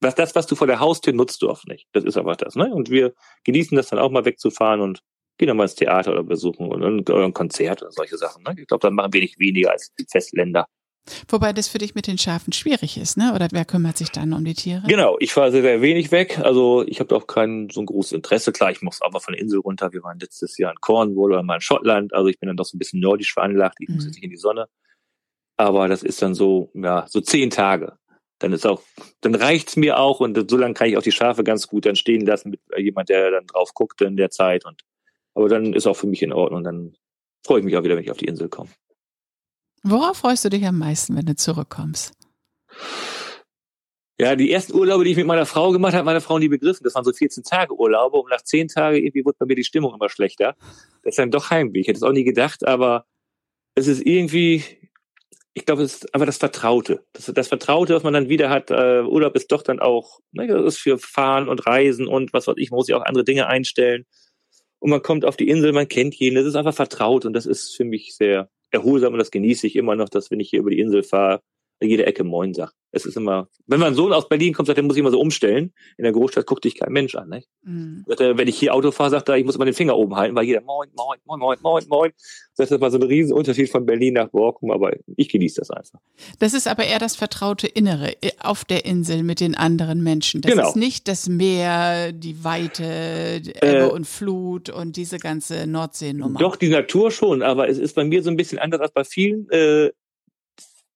was 0.00 0.14
das, 0.14 0.34
was 0.34 0.46
du 0.46 0.54
vor 0.54 0.66
der 0.66 0.80
Haustür 0.80 1.12
nutzt, 1.12 1.42
du 1.42 1.50
oft 1.50 1.68
nicht. 1.68 1.86
Das 1.92 2.04
ist 2.04 2.16
einfach 2.16 2.36
das. 2.36 2.54
Ne? 2.54 2.72
Und 2.72 2.88
wir 2.88 3.12
genießen 3.44 3.76
das 3.76 3.88
dann 3.88 3.98
auch 3.98 4.10
mal 4.10 4.24
wegzufahren 4.24 4.80
und 4.80 5.02
gehen 5.40 5.48
dann 5.48 5.56
mal 5.56 5.64
ins 5.64 5.74
Theater 5.74 6.12
oder 6.12 6.22
besuchen 6.22 6.68
und 6.68 7.10
ein 7.10 7.34
Konzert 7.34 7.82
oder 7.82 7.90
solche 7.90 8.18
Sachen. 8.18 8.44
Ne? 8.44 8.54
Ich 8.58 8.66
glaube, 8.66 8.82
dann 8.82 8.94
machen 8.94 9.12
wir 9.12 9.22
nicht 9.22 9.40
weniger 9.40 9.72
als 9.72 9.92
Festländer. 10.08 10.66
Wobei 11.28 11.54
das 11.54 11.66
für 11.66 11.78
dich 11.78 11.94
mit 11.94 12.06
den 12.06 12.18
Schafen 12.18 12.52
schwierig 12.52 12.98
ist, 12.98 13.16
ne? 13.16 13.32
Oder 13.34 13.48
wer 13.52 13.64
kümmert 13.64 13.96
sich 13.96 14.10
dann 14.10 14.34
um 14.34 14.44
die 14.44 14.52
Tiere? 14.52 14.82
Genau, 14.86 15.16
ich 15.18 15.32
fahre 15.32 15.50
sehr, 15.50 15.62
sehr 15.62 15.80
wenig 15.80 16.12
weg. 16.12 16.38
Also 16.38 16.84
ich 16.86 17.00
habe 17.00 17.16
auch 17.16 17.26
kein 17.26 17.68
so 17.70 17.80
ein 17.80 17.86
großes 17.86 18.12
Interesse. 18.12 18.52
Klar, 18.52 18.70
ich 18.70 18.82
muss 18.82 19.00
aber 19.00 19.18
von 19.18 19.32
der 19.32 19.40
Insel 19.40 19.60
runter. 19.60 19.92
Wir 19.92 20.02
waren 20.02 20.20
letztes 20.20 20.58
Jahr 20.58 20.70
in 20.70 20.80
Cornwall 20.80 21.32
oder 21.32 21.42
mal 21.42 21.54
in 21.54 21.60
Schottland. 21.62 22.12
Also 22.12 22.28
ich 22.28 22.38
bin 22.38 22.48
dann 22.48 22.56
doch 22.56 22.66
so 22.66 22.76
ein 22.76 22.78
bisschen 22.78 23.00
nordisch 23.00 23.32
veranlagt. 23.32 23.76
Ich 23.80 23.88
mhm. 23.88 23.94
muss 23.96 24.04
jetzt 24.04 24.16
nicht 24.16 24.24
in 24.24 24.30
die 24.30 24.36
Sonne. 24.36 24.68
Aber 25.56 25.88
das 25.88 26.02
ist 26.02 26.20
dann 26.20 26.34
so, 26.34 26.70
ja, 26.74 27.06
so 27.08 27.20
zehn 27.22 27.48
Tage. 27.48 27.94
Dann 28.38 28.52
ist 28.52 28.66
auch, 28.66 28.82
dann 29.22 29.34
reicht's 29.34 29.76
mir 29.76 29.98
auch 29.98 30.20
und 30.20 30.50
so 30.50 30.56
lange 30.56 30.74
kann 30.74 30.88
ich 30.88 30.96
auch 30.98 31.02
die 31.02 31.12
Schafe 31.12 31.44
ganz 31.44 31.66
gut 31.66 31.86
dann 31.86 31.96
stehen 31.96 32.24
lassen 32.24 32.50
mit 32.50 32.60
jemand, 32.76 33.08
der 33.08 33.30
dann 33.30 33.46
drauf 33.46 33.72
guckt 33.74 34.00
in 34.02 34.16
der 34.16 34.30
Zeit 34.30 34.64
und 34.64 34.82
aber 35.34 35.48
dann 35.48 35.72
ist 35.72 35.86
auch 35.86 35.96
für 35.96 36.06
mich 36.06 36.22
in 36.22 36.32
Ordnung. 36.32 36.64
Dann 36.64 36.94
freue 37.44 37.60
ich 37.60 37.64
mich 37.64 37.76
auch 37.76 37.82
wieder, 37.82 37.96
wenn 37.96 38.04
ich 38.04 38.10
auf 38.10 38.16
die 38.16 38.26
Insel 38.26 38.48
komme. 38.48 38.70
Worauf 39.82 40.18
freust 40.18 40.44
du 40.44 40.50
dich 40.50 40.66
am 40.66 40.78
meisten, 40.78 41.16
wenn 41.16 41.26
du 41.26 41.34
zurückkommst? 41.34 42.12
Ja, 44.20 44.36
die 44.36 44.52
ersten 44.52 44.74
Urlaube, 44.74 45.04
die 45.04 45.12
ich 45.12 45.16
mit 45.16 45.26
meiner 45.26 45.46
Frau 45.46 45.70
gemacht 45.70 45.94
habe, 45.94 46.04
meine 46.04 46.20
Frau 46.20 46.38
nie 46.38 46.48
begriffen. 46.48 46.84
Das 46.84 46.94
waren 46.94 47.04
so 47.04 47.12
14 47.12 47.42
Tage 47.42 47.74
Urlaube 47.74 48.18
und 48.18 48.28
nach 48.28 48.42
10 48.42 48.68
Tagen 48.68 48.96
irgendwie 48.96 49.24
wurde 49.24 49.38
bei 49.38 49.46
mir 49.46 49.54
die 49.54 49.64
Stimmung 49.64 49.94
immer 49.94 50.10
schlechter. 50.10 50.56
Das 51.02 51.12
ist 51.12 51.18
dann 51.18 51.30
doch 51.30 51.48
Heimweh. 51.48 51.80
Ich 51.80 51.88
hätte 51.88 51.96
es 51.96 52.02
auch 52.02 52.12
nie 52.12 52.24
gedacht, 52.24 52.66
aber 52.66 53.06
es 53.74 53.86
ist 53.86 54.04
irgendwie, 54.04 54.62
ich 55.54 55.64
glaube, 55.64 55.84
es 55.84 55.94
ist 55.94 56.14
einfach 56.14 56.26
das 56.26 56.36
Vertraute. 56.36 57.02
Das, 57.14 57.32
das 57.34 57.48
Vertraute, 57.48 57.94
was 57.94 58.02
man 58.02 58.12
dann 58.12 58.28
wieder 58.28 58.50
hat. 58.50 58.70
Äh, 58.70 59.00
Urlaub 59.04 59.34
ist 59.36 59.50
doch 59.52 59.62
dann 59.62 59.80
auch, 59.80 60.20
ne, 60.32 60.46
das 60.46 60.74
ist 60.74 60.78
für 60.80 60.98
Fahren 60.98 61.48
und 61.48 61.66
Reisen 61.66 62.06
und 62.06 62.34
was 62.34 62.46
weiß 62.46 62.56
ich, 62.58 62.70
man 62.70 62.76
muss 62.76 62.88
ja 62.88 62.98
auch 62.98 63.06
andere 63.06 63.24
Dinge 63.24 63.46
einstellen. 63.46 64.04
Und 64.80 64.90
man 64.90 65.02
kommt 65.02 65.24
auf 65.24 65.36
die 65.36 65.48
Insel, 65.48 65.72
man 65.72 65.88
kennt 65.88 66.14
jeden, 66.16 66.34
das 66.34 66.46
ist 66.46 66.56
einfach 66.56 66.74
vertraut 66.74 67.24
und 67.24 67.34
das 67.34 67.46
ist 67.46 67.76
für 67.76 67.84
mich 67.84 68.16
sehr 68.16 68.50
erholsam 68.70 69.12
und 69.12 69.18
das 69.18 69.30
genieße 69.30 69.66
ich 69.66 69.76
immer 69.76 69.94
noch, 69.94 70.08
dass 70.08 70.30
wenn 70.30 70.40
ich 70.40 70.50
hier 70.50 70.60
über 70.60 70.70
die 70.70 70.80
Insel 70.80 71.02
fahre, 71.02 71.42
jede 71.88 72.06
Ecke 72.06 72.24
Moin 72.24 72.54
sagt. 72.54 72.74
Es 72.92 73.06
ist 73.06 73.16
immer, 73.16 73.48
wenn 73.66 73.78
mein 73.78 73.94
Sohn 73.94 74.12
aus 74.12 74.28
Berlin 74.28 74.52
kommt, 74.52 74.66
sagt 74.66 74.78
er, 74.78 74.82
muss 74.82 74.96
ich 74.96 75.00
immer 75.00 75.12
so 75.12 75.20
umstellen. 75.20 75.72
In 75.96 76.02
der 76.02 76.12
Großstadt 76.12 76.46
guckt 76.46 76.64
dich 76.64 76.78
kein 76.78 76.92
Mensch 76.92 77.14
an. 77.14 77.28
Nicht? 77.28 77.48
Mhm. 77.62 78.04
Sagt 78.06 78.20
er, 78.20 78.36
wenn 78.36 78.48
ich 78.48 78.58
hier 78.58 78.74
Auto 78.74 78.90
fahre, 78.90 79.10
sagt 79.10 79.28
er, 79.28 79.36
ich 79.36 79.44
muss 79.44 79.54
immer 79.54 79.64
den 79.64 79.74
Finger 79.74 79.96
oben 79.96 80.16
halten, 80.16 80.34
weil 80.34 80.44
jeder 80.44 80.60
Moin, 80.62 80.88
Moin, 80.96 81.18
Moin, 81.24 81.38
Moin, 81.38 81.58
Moin, 81.62 81.84
Moin. 81.88 82.10
Das 82.56 82.70
ist 82.70 82.80
mal 82.80 82.90
so 82.90 82.98
ein 82.98 83.04
Riesenunterschied 83.04 83.70
von 83.70 83.86
Berlin 83.86 84.14
nach 84.14 84.28
Borkum, 84.28 84.70
aber 84.70 84.92
ich 85.16 85.28
genieße 85.28 85.60
das 85.60 85.70
einfach. 85.70 86.00
Das 86.40 86.52
ist 86.52 86.66
aber 86.66 86.84
eher 86.84 86.98
das 86.98 87.16
vertraute 87.16 87.68
Innere 87.68 88.20
äh, 88.22 88.32
auf 88.40 88.64
der 88.64 88.84
Insel 88.84 89.22
mit 89.22 89.40
den 89.40 89.54
anderen 89.54 90.02
Menschen. 90.02 90.40
Das 90.40 90.52
genau. 90.52 90.68
ist 90.68 90.76
nicht 90.76 91.06
das 91.06 91.28
Meer, 91.28 92.12
die 92.12 92.42
Weite, 92.44 93.40
die 93.40 93.54
Ebbe 93.54 93.88
äh, 93.88 93.90
und 93.90 94.06
Flut 94.06 94.68
und 94.68 94.96
diese 94.96 95.18
ganze 95.18 95.66
Nordseenummer. 95.66 96.38
Doch, 96.40 96.56
die 96.56 96.68
Natur 96.68 97.10
schon, 97.12 97.42
aber 97.42 97.68
es 97.68 97.78
ist 97.78 97.94
bei 97.94 98.04
mir 98.04 98.22
so 98.22 98.30
ein 98.30 98.36
bisschen 98.36 98.58
anders 98.58 98.80
als 98.80 98.92
bei 98.92 99.04
vielen. 99.04 99.48
Äh, 99.50 99.92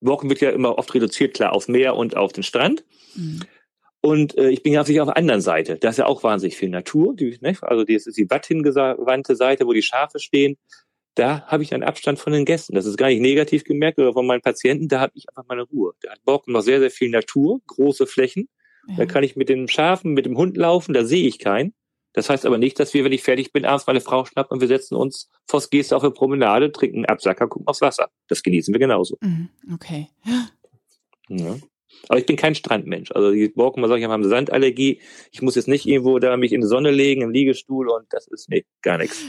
Walken 0.05 0.29
wird 0.31 0.41
ja 0.41 0.51
immer 0.51 0.79
oft 0.79 0.95
reduziert, 0.95 1.35
klar, 1.35 1.53
auf 1.53 1.69
Meer 1.69 1.97
und 1.97 2.17
auf 2.17 2.33
den 2.33 2.43
Strand. 2.43 2.85
Mhm. 3.15 3.41
Und 4.01 4.37
äh, 4.37 4.51
ich 4.51 4.63
bin 4.63 4.75
ja 4.75 4.83
auf 4.83 4.87
der 4.87 5.17
anderen 5.17 5.41
Seite. 5.41 5.77
Da 5.77 5.89
ist 5.89 5.97
ja 5.97 6.05
auch 6.05 6.23
wahnsinnig 6.23 6.59
viel 6.59 6.69
Natur. 6.69 7.17
Die, 7.17 7.39
ne? 7.41 7.57
Also 7.63 7.85
das 7.85 8.07
ist 8.07 8.19
die 8.19 8.29
wattengewandte 8.29 9.35
Seite, 9.35 9.67
wo 9.67 9.73
die 9.73 9.81
Schafe 9.81 10.19
stehen. 10.19 10.59
Da 11.15 11.47
habe 11.47 11.63
ich 11.63 11.73
einen 11.73 11.85
Abstand 11.85 12.19
von 12.19 12.35
den 12.35 12.45
Gästen. 12.45 12.75
Das 12.75 12.85
ist 12.85 12.99
gar 12.99 13.07
nicht 13.07 13.21
negativ 13.21 13.65
gemerkt 13.65 13.99
oder 13.99 14.13
von 14.13 14.27
meinen 14.27 14.43
Patienten. 14.43 14.89
Da 14.89 15.01
habe 15.01 15.13
ich 15.15 15.27
einfach 15.31 15.49
meine 15.49 15.63
Ruhe. 15.63 15.95
Da 16.03 16.11
hat 16.11 16.23
Borken 16.25 16.53
noch 16.53 16.61
sehr, 16.61 16.81
sehr 16.81 16.91
viel 16.91 17.09
Natur, 17.09 17.61
große 17.67 18.07
Flächen. 18.07 18.49
Ja. 18.89 18.97
Da 18.97 19.07
kann 19.07 19.25
ich 19.25 19.37
mit 19.37 19.49
den 19.49 19.69
Schafen, 19.69 20.13
mit 20.13 20.27
dem 20.27 20.37
Hund 20.37 20.59
laufen. 20.59 20.93
Da 20.93 21.05
sehe 21.05 21.27
ich 21.27 21.39
keinen. 21.39 21.73
Das 22.15 22.31
heißt 22.31 22.47
aber 22.47 22.59
nicht, 22.59 22.81
dass 22.81 22.95
wir, 22.95 23.05
wenn 23.05 23.13
ich 23.13 23.23
fertig 23.23 23.53
bin, 23.53 23.65
abends 23.65 23.87
meine 23.87 24.01
Frau 24.01 24.25
schnappen 24.25 24.55
und 24.55 24.61
wir 24.61 24.69
setzen 24.69 24.95
uns 24.95 25.31
vors 25.47 25.69
Geste 25.69 25.97
auf 25.97 26.03
eine 26.03 26.13
Promenade, 26.13 26.73
trinken 26.73 26.99
einen 26.99 27.07
Absacker, 27.07 27.49
gucken 27.49 27.67
aufs 27.67 27.81
Wasser. 27.81 28.09
Das 28.29 28.43
genießen 28.43 28.73
wir 28.73 28.79
genauso. 28.79 29.19
Mhm, 29.21 29.51
okay. 29.75 30.09
Ja. 31.29 31.57
Aber 32.09 32.19
ich 32.19 32.27
bin 32.27 32.37
kein 32.37 32.55
Strandmensch. 32.55 33.13
Also 33.13 33.31
die 33.31 33.49
Borkumer 33.49 33.89
sagen, 33.89 34.01
ich 34.01 34.05
habe 34.05 34.15
eine 34.15 34.29
Sandallergie. 34.29 35.01
Ich 35.33 35.43
muss 35.43 35.55
jetzt 35.55 35.69
nicht 35.69 35.87
irgendwo 35.87 36.19
da 36.19 36.37
mich 36.37 36.53
in 36.53 36.61
die 36.61 36.67
Sonne 36.67 36.91
legen, 36.91 37.23
im 37.23 37.31
Liegestuhl 37.31 37.89
und 37.89 38.07
das 38.11 38.27
ist 38.29 38.49
nee, 38.49 38.65
gar 38.83 38.99
nichts. 38.99 39.23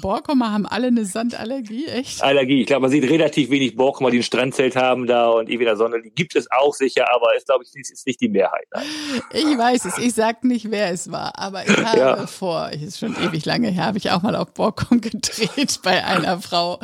Borkumer 0.00 0.52
haben 0.52 0.66
alle 0.66 0.88
eine 0.88 1.04
Sandallergie, 1.04 1.86
echt? 1.86 2.22
Allergie. 2.22 2.60
Ich 2.60 2.66
glaube, 2.66 2.82
man 2.82 2.90
sieht 2.90 3.08
relativ 3.08 3.50
wenig 3.50 3.76
Borkumer, 3.76 4.10
die 4.10 4.18
ein 4.18 4.22
Strandzelt 4.22 4.76
haben 4.76 5.06
da 5.06 5.28
und 5.28 5.48
irgendwie 5.48 5.64
in 5.64 5.68
der 5.68 5.76
Sonne. 5.76 6.02
Die 6.02 6.10
gibt 6.10 6.36
es 6.36 6.50
auch 6.50 6.74
sicher, 6.74 7.06
aber 7.14 7.34
ist, 7.36 7.46
glaube 7.46 7.64
ich, 7.64 7.74
ist 7.74 8.06
nicht 8.06 8.20
die 8.20 8.28
Mehrheit. 8.28 8.66
Nein. 8.72 8.84
Ich 9.32 9.58
weiß 9.58 9.84
es. 9.86 9.98
Ich 9.98 10.14
sag 10.14 10.44
nicht, 10.44 10.70
wer 10.70 10.90
es 10.90 11.10
war, 11.10 11.38
aber 11.38 11.64
ich 11.64 11.76
habe 11.84 11.98
ja. 11.98 12.26
vor, 12.26 12.70
ist 12.70 12.98
schon 12.98 13.14
ewig 13.22 13.44
lange 13.44 13.68
her, 13.68 13.86
habe 13.86 13.98
ich 13.98 14.10
auch 14.10 14.22
mal 14.22 14.36
auf 14.36 14.52
Borkum 14.52 15.00
gedreht 15.00 15.80
bei 15.82 16.04
einer 16.04 16.40
Frau 16.40 16.78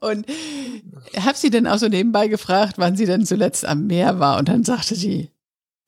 und 0.00 0.26
habe 1.16 1.36
sie 1.36 1.50
dann 1.50 1.66
auch 1.66 1.78
so 1.78 1.88
nebenbei 1.88 2.28
gefragt, 2.28 2.74
wann 2.76 2.96
sie 2.96 3.06
denn 3.06 3.26
zuletzt 3.26 3.64
am 3.64 3.86
Meer 3.86 4.20
war 4.20 4.38
und 4.38 4.48
dann 4.48 4.64
sagte 4.64 4.94
sie, 4.94 5.30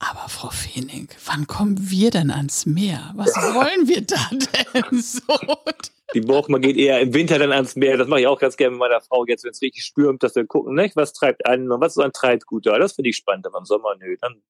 aber 0.01 0.29
Frau 0.29 0.49
Feening, 0.49 1.09
wann 1.27 1.47
kommen 1.47 1.77
wir 1.91 2.11
denn 2.11 2.31
ans 2.31 2.65
Meer? 2.65 3.13
Was 3.17 3.35
wollen 3.37 3.87
wir 3.87 4.01
da 4.01 4.31
denn 4.33 5.03
so? 5.03 5.21
Die 6.15 6.23
Borgma 6.23 6.57
geht 6.57 6.79
eher 6.79 7.01
im 7.01 7.13
Winter 7.13 7.39
dann 7.39 7.53
ans 7.53 7.77
Meer. 7.77 7.99
Das 7.99 8.09
mache 8.09 8.21
ich 8.21 8.27
auch 8.27 8.39
ganz 8.39 8.57
gerne 8.57 8.73
mit 8.73 8.81
meiner 8.81 9.03
Frau 9.03 9.27
jetzt, 9.27 9.45
wenn 9.45 9.51
es 9.51 9.61
richtig 9.61 9.85
stürmt, 9.85 10.23
dass 10.23 10.35
wir 10.35 10.47
gucken, 10.47 10.75
ne? 10.75 10.91
was 10.95 11.13
treibt 11.13 11.45
an 11.45 11.71
und 11.71 11.81
was 11.83 11.97
ist 11.97 12.03
ein 12.03 12.13
Treibgut 12.13 12.65
da. 12.67 12.79
Das 12.79 12.95
finde 12.95 13.11
ich 13.11 13.17
spannend, 13.17 13.47
aber 13.47 13.59
im 13.59 13.67
Sommer, 13.67 13.95
nö. 14.01 14.17
Dann 14.21 14.43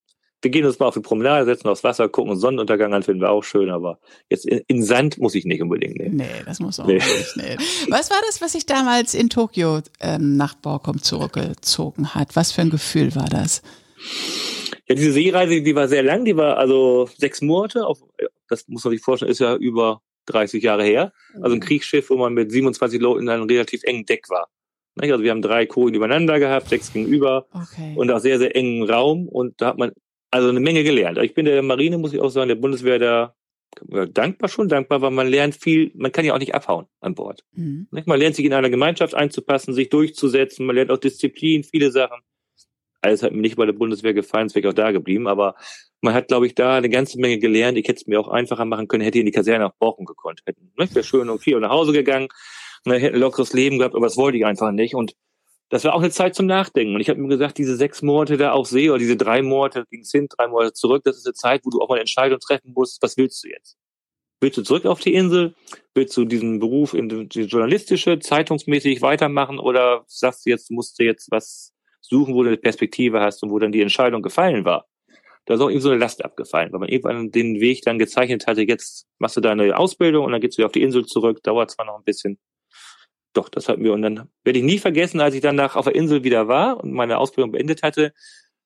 wir 0.43 0.51
gehen 0.51 0.65
uns 0.65 0.79
mal 0.79 0.87
auf 0.87 0.95
die 0.95 1.01
Promenade, 1.01 1.45
setzen 1.45 1.69
aufs 1.69 1.85
Wasser, 1.85 2.09
gucken 2.09 2.37
Sonnenuntergang 2.37 2.95
an, 2.95 3.03
finden 3.03 3.21
wir 3.21 3.31
auch 3.31 3.45
schön, 3.45 3.71
aber 3.71 3.99
jetzt 4.29 4.47
in, 4.47 4.63
in 4.69 4.83
Sand 4.83 5.19
muss 5.19 5.35
ich 5.35 5.45
nicht 5.45 5.61
unbedingt. 5.61 5.99
Nee, 5.99 6.09
nee 6.09 6.27
das 6.47 6.61
muss 6.61 6.81
auch 6.81 6.87
nee. 6.87 6.95
nicht. 6.95 7.37
Nee. 7.37 7.57
Was 7.89 8.11
war 8.11 8.19
das, 8.27 8.41
was 8.41 8.53
sich 8.53 8.67
damals 8.67 9.15
in 9.15 9.29
Tokio 9.29 9.81
ähm, 10.01 10.37
nach 10.37 10.55
Borkum 10.55 11.03
zurückgezogen 11.03 12.15
hat? 12.15 12.37
Was 12.37 12.53
für 12.53 12.63
ein 12.63 12.71
Gefühl 12.71 13.15
war 13.15 13.29
das? 13.29 13.63
Ja, 14.89 14.95
diese 14.95 15.13
Seereise, 15.13 15.63
die 15.63 15.75
war 15.75 15.89
sehr 15.89 16.03
lang, 16.03 16.25
die 16.25 16.37
war 16.37 16.57
also 16.57 17.09
sechs 17.19 17.43
Monate. 17.43 17.87
Auf, 17.87 17.99
das 18.49 18.67
muss 18.67 18.85
man 18.85 18.93
sich 18.93 19.03
vorstellen, 19.03 19.31
ist 19.31 19.41
ja 19.41 19.57
über 19.57 20.01
30 20.27 20.63
Jahre 20.63 20.85
her. 20.85 21.13
Also 21.35 21.55
ein 21.55 21.59
mhm. 21.59 21.65
Kriegsschiff, 21.65 22.09
wo 22.11 22.17
man 22.17 22.33
mit 22.33 22.51
27 22.51 23.01
Leuten 23.01 23.23
in 23.23 23.29
einem 23.29 23.45
relativ 23.45 23.83
engen 23.85 24.07
Deck 24.07 24.31
war. 24.31 24.49
Also 24.97 25.23
wir 25.23 25.31
haben 25.31 25.43
drei 25.43 25.67
Kojen 25.67 25.95
übereinander 25.95 26.39
gehabt, 26.39 26.69
sechs 26.69 26.93
gegenüber 26.93 27.47
okay. 27.53 27.95
und 27.97 28.11
auch 28.11 28.19
sehr, 28.19 28.39
sehr 28.39 28.55
engen 28.57 28.83
Raum. 28.89 29.29
Und 29.29 29.61
da 29.61 29.69
hat 29.69 29.79
man 29.79 29.93
also 30.31 30.49
eine 30.49 30.61
Menge 30.61 30.85
gelernt. 30.85 31.19
Ich 31.19 31.35
bin 31.35 31.45
der 31.45 31.63
Marine, 31.63 31.99
muss 31.99 32.13
ich 32.13 32.21
auch 32.21 32.29
sagen, 32.29 32.49
der 32.49 32.55
Bundeswehr 32.55 32.99
da 32.99 33.35
dankbar 33.89 34.49
schon, 34.49 34.69
dankbar, 34.69 35.01
weil 35.01 35.11
man 35.11 35.29
lernt 35.29 35.55
viel, 35.55 35.93
man 35.95 36.13
kann 36.13 36.25
ja 36.25 36.35
auch 36.35 36.39
nicht 36.39 36.55
abhauen 36.55 36.87
an 37.01 37.15
Bord. 37.15 37.45
Mhm. 37.53 37.87
Man 37.91 38.19
lernt 38.19 38.35
sich 38.35 38.45
in 38.45 38.53
einer 38.53 38.71
Gemeinschaft 38.71 39.15
einzupassen, 39.15 39.75
sich 39.75 39.89
durchzusetzen, 39.89 40.67
man 40.67 40.77
lernt 40.77 40.91
auch 40.91 40.99
Disziplin, 40.99 41.65
viele 41.65 41.91
Sachen. 41.91 42.21
Alles 43.01 43.23
hat 43.23 43.33
mir 43.33 43.41
nicht 43.41 43.57
bei 43.57 43.65
der 43.65 43.73
Bundeswehr 43.73 44.13
gefallen, 44.13 44.47
es 44.47 44.55
wäre 44.55 44.69
auch 44.69 44.75
da 44.75 44.91
geblieben, 44.91 45.27
aber 45.27 45.55
man 46.03 46.15
hat, 46.15 46.29
glaube 46.29 46.47
ich, 46.47 46.55
da 46.55 46.77
eine 46.77 46.89
ganze 46.89 47.19
Menge 47.19 47.39
gelernt. 47.39 47.79
Ich 47.79 47.87
hätte 47.89 48.01
es 48.01 48.07
mir 48.07 48.21
auch 48.21 48.29
einfacher 48.29 48.65
machen 48.65 48.89
können, 48.89 49.05
hätte 49.05 49.19
in 49.19 49.27
die 49.27 49.33
Kaserne 49.33 49.65
nach 49.65 49.75
Borken 49.75 50.05
gekonnt. 50.05 50.43
Hätten, 50.45 50.73
ne? 50.77 50.89
Wäre 50.93 51.05
schön 51.05 51.29
um 51.31 51.39
vier 51.39 51.57
Uhr 51.57 51.61
nach 51.61 51.71
Hause 51.71 51.93
gegangen, 51.93 52.29
ne? 52.85 52.99
hätte 52.99 53.15
ein 53.15 53.21
lockeres 53.21 53.53
Leben 53.53 53.79
gehabt, 53.79 53.95
aber 53.95 54.07
das 54.07 54.17
wollte 54.17 54.37
ich 54.37 54.45
einfach 54.45 54.73
nicht. 54.73 54.95
Und 54.95 55.15
das 55.71 55.85
war 55.85 55.95
auch 55.95 56.01
eine 56.01 56.11
Zeit 56.11 56.35
zum 56.35 56.47
Nachdenken. 56.47 56.95
Und 56.95 57.01
ich 57.01 57.09
habe 57.09 57.21
mir 57.21 57.29
gesagt, 57.29 57.57
diese 57.57 57.77
sechs 57.77 58.03
Monate 58.03 58.37
da 58.37 58.53
auch 58.53 58.67
sehe, 58.67 58.91
oder 58.91 58.99
diese 58.99 59.17
drei 59.17 59.41
Monate 59.41 59.85
ging's 59.89 60.11
hin, 60.11 60.27
drei 60.29 60.49
Monate 60.49 60.73
zurück, 60.73 61.03
das 61.05 61.17
ist 61.17 61.27
eine 61.27 61.35
Zeit, 61.35 61.63
wo 61.65 61.71
du 61.71 61.81
auch 61.81 61.89
mal 61.89 61.95
eine 61.95 62.01
Entscheidung 62.01 62.41
treffen 62.41 62.73
musst, 62.75 63.01
was 63.03 63.17
willst 63.17 63.43
du 63.45 63.49
jetzt? 63.49 63.77
Willst 64.41 64.59
du 64.59 64.63
zurück 64.63 64.85
auf 64.87 65.01
die 65.01 65.15
Insel? 65.15 65.55
Willst 65.95 66.17
du 66.17 66.25
diesen 66.25 66.59
Beruf 66.59 66.95
in 66.95 67.29
die 67.29 67.43
journalistische, 67.43 68.19
zeitungsmäßig 68.19 69.01
weitermachen 69.01 69.59
oder 69.59 70.05
sagst 70.09 70.45
du 70.45 70.51
jetzt, 70.51 70.71
musst 70.71 70.99
du 70.99 71.05
jetzt 71.05 71.31
was 71.31 71.73
suchen, 72.01 72.35
wo 72.35 72.43
du 72.43 72.49
eine 72.49 72.57
Perspektive 72.57 73.21
hast 73.21 73.43
und 73.43 73.51
wo 73.51 73.59
dann 73.59 73.71
die 73.71 73.83
Entscheidung 73.83 74.23
gefallen 74.23 74.65
war. 74.65 74.87
Da 75.45 75.55
ist 75.55 75.61
auch 75.61 75.69
irgendwie 75.69 75.83
so 75.83 75.91
eine 75.91 75.99
Last 75.99 76.25
abgefallen, 76.25 76.73
weil 76.73 76.81
man 76.81 76.89
irgendwann 76.89 77.31
den 77.31 77.61
Weg 77.61 77.83
dann 77.83 77.99
gezeichnet 77.99 78.47
hatte, 78.47 78.63
jetzt 78.63 79.07
machst 79.19 79.37
du 79.37 79.41
deine 79.41 79.77
Ausbildung 79.77 80.25
und 80.25 80.33
dann 80.33 80.41
gehst 80.41 80.57
du 80.57 80.59
wieder 80.59 80.67
auf 80.67 80.73
die 80.73 80.83
Insel 80.83 81.05
zurück, 81.07 81.43
dauert 81.43 81.71
zwar 81.71 81.87
noch 81.87 81.97
ein 81.97 82.05
bisschen. 82.05 82.39
Doch, 83.33 83.49
das 83.49 83.69
hatten 83.69 83.85
wir. 83.85 83.93
Und 83.93 84.03
dann 84.03 84.29
werde 84.45 84.59
ich 84.59 84.65
nie 84.65 84.79
vergessen, 84.79 85.21
als 85.21 85.35
ich 85.35 85.41
danach 85.41 85.77
auf 85.77 85.85
der 85.85 85.95
Insel 85.95 86.25
wieder 86.25 86.49
war 86.49 86.83
und 86.83 86.93
meine 86.93 87.19
Ausbildung 87.19 87.53
beendet 87.53 87.83
hatte, 87.83 88.13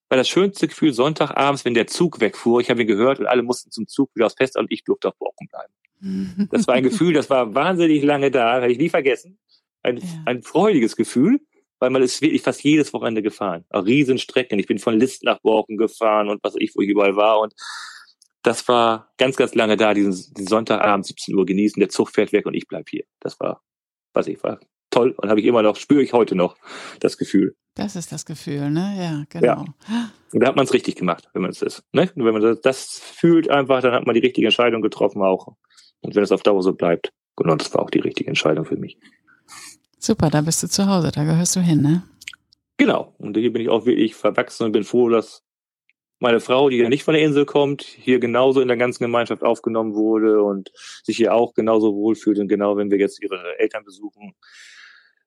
war 0.08 0.16
das 0.16 0.28
schönste 0.28 0.68
Gefühl 0.68 0.92
Sonntagabends, 0.92 1.64
wenn 1.64 1.74
der 1.74 1.86
Zug 1.86 2.20
wegfuhr. 2.20 2.60
Ich 2.60 2.70
habe 2.70 2.82
ihn 2.82 2.86
gehört 2.86 3.18
und 3.18 3.26
alle 3.26 3.42
mussten 3.42 3.70
zum 3.70 3.86
Zug 3.86 4.14
wieder 4.14 4.26
aufs 4.26 4.36
Fest 4.36 4.56
und 4.56 4.70
ich 4.70 4.84
durfte 4.84 5.08
auf 5.08 5.16
Borken 5.18 5.48
bleiben. 5.48 5.72
Das 6.50 6.66
war 6.66 6.74
ein 6.74 6.82
Gefühl, 6.82 7.14
das 7.14 7.30
war 7.30 7.54
wahnsinnig 7.54 8.02
lange 8.02 8.30
da, 8.30 8.54
habe 8.54 8.70
ich 8.70 8.76
nie 8.76 8.90
vergessen. 8.90 9.38
Ein, 9.82 9.98
ja. 9.98 10.04
ein 10.26 10.42
freudiges 10.42 10.96
Gefühl 10.96 11.40
weil 11.84 11.90
man 11.90 12.02
ist 12.02 12.22
wirklich 12.22 12.40
fast 12.40 12.64
jedes 12.64 12.94
Wochenende 12.94 13.20
gefahren. 13.20 13.66
Auch 13.68 13.84
Riesenstrecken. 13.84 14.58
Ich 14.58 14.66
bin 14.66 14.78
von 14.78 14.98
List 14.98 15.22
nach 15.22 15.40
Borken 15.40 15.76
gefahren 15.76 16.30
und 16.30 16.42
was 16.42 16.54
ich, 16.56 16.74
wo 16.74 16.80
ich 16.80 16.88
überall 16.88 17.14
war. 17.14 17.40
Und 17.40 17.52
das 18.42 18.66
war 18.68 19.12
ganz, 19.18 19.36
ganz 19.36 19.54
lange 19.54 19.76
da, 19.76 19.92
diesen, 19.92 20.12
diesen 20.34 20.48
Sonntagabend 20.48 21.04
17 21.04 21.34
Uhr 21.34 21.44
genießen. 21.44 21.78
Der 21.80 21.90
Zug 21.90 22.10
fährt 22.10 22.32
weg 22.32 22.46
und 22.46 22.54
ich 22.54 22.66
bleib 22.68 22.88
hier. 22.88 23.04
Das 23.20 23.38
war, 23.38 23.62
was 24.14 24.26
ich 24.26 24.42
war 24.42 24.58
toll 24.94 25.14
und 25.16 25.28
habe 25.28 25.40
ich 25.40 25.46
immer 25.46 25.62
noch, 25.62 25.76
spüre 25.76 26.02
ich 26.02 26.12
heute 26.12 26.34
noch 26.34 26.56
das 27.00 27.18
Gefühl. 27.18 27.56
Das 27.74 27.96
ist 27.96 28.12
das 28.12 28.24
Gefühl, 28.24 28.70
ne? 28.70 28.94
Ja, 28.96 29.24
genau. 29.28 29.64
Ja. 29.88 30.10
Und 30.32 30.40
da 30.40 30.46
hat 30.46 30.56
man 30.56 30.64
es 30.64 30.72
richtig 30.72 30.94
gemacht, 30.94 31.28
wenn 31.32 31.42
man 31.42 31.50
es 31.50 31.60
ist. 31.60 31.82
Ne? 31.92 32.08
wenn 32.14 32.32
man 32.32 32.42
das, 32.42 32.60
das 32.60 32.98
fühlt 32.98 33.50
einfach, 33.50 33.82
dann 33.82 33.92
hat 33.92 34.06
man 34.06 34.14
die 34.14 34.20
richtige 34.20 34.46
Entscheidung 34.46 34.80
getroffen 34.80 35.22
auch. 35.22 35.56
Und 36.00 36.14
wenn 36.14 36.22
es 36.22 36.30
auf 36.30 36.42
Dauer 36.42 36.62
so 36.62 36.72
bleibt, 36.72 37.12
genau, 37.36 37.56
das 37.56 37.74
war 37.74 37.82
auch 37.82 37.90
die 37.90 37.98
richtige 37.98 38.28
Entscheidung 38.28 38.64
für 38.64 38.76
mich. 38.76 38.98
Super, 39.98 40.30
da 40.30 40.40
bist 40.42 40.62
du 40.62 40.68
zu 40.68 40.86
Hause, 40.86 41.10
da 41.10 41.24
gehörst 41.24 41.56
du 41.56 41.60
hin, 41.60 41.82
ne? 41.82 42.02
Genau. 42.76 43.14
Und 43.18 43.36
hier 43.36 43.52
bin 43.52 43.62
ich 43.62 43.68
auch 43.68 43.86
wirklich 43.86 44.14
verwachsen 44.14 44.64
und 44.64 44.72
bin 44.72 44.84
froh, 44.84 45.08
dass 45.08 45.42
meine 46.24 46.40
Frau, 46.40 46.68
die 46.68 46.78
ja 46.78 46.88
nicht 46.88 47.04
von 47.04 47.14
der 47.14 47.22
Insel 47.22 47.44
kommt, 47.44 47.82
hier 47.82 48.18
genauso 48.18 48.60
in 48.60 48.68
der 48.68 48.76
ganzen 48.76 49.04
Gemeinschaft 49.04 49.42
aufgenommen 49.42 49.94
wurde 49.94 50.42
und 50.42 50.72
sich 51.04 51.16
hier 51.16 51.34
auch 51.34 51.54
genauso 51.54 51.94
wohlfühlt. 51.94 52.38
Und 52.38 52.48
genau, 52.48 52.76
wenn 52.76 52.90
wir 52.90 52.98
jetzt 52.98 53.22
ihre 53.22 53.58
Eltern 53.58 53.84
besuchen 53.84 54.34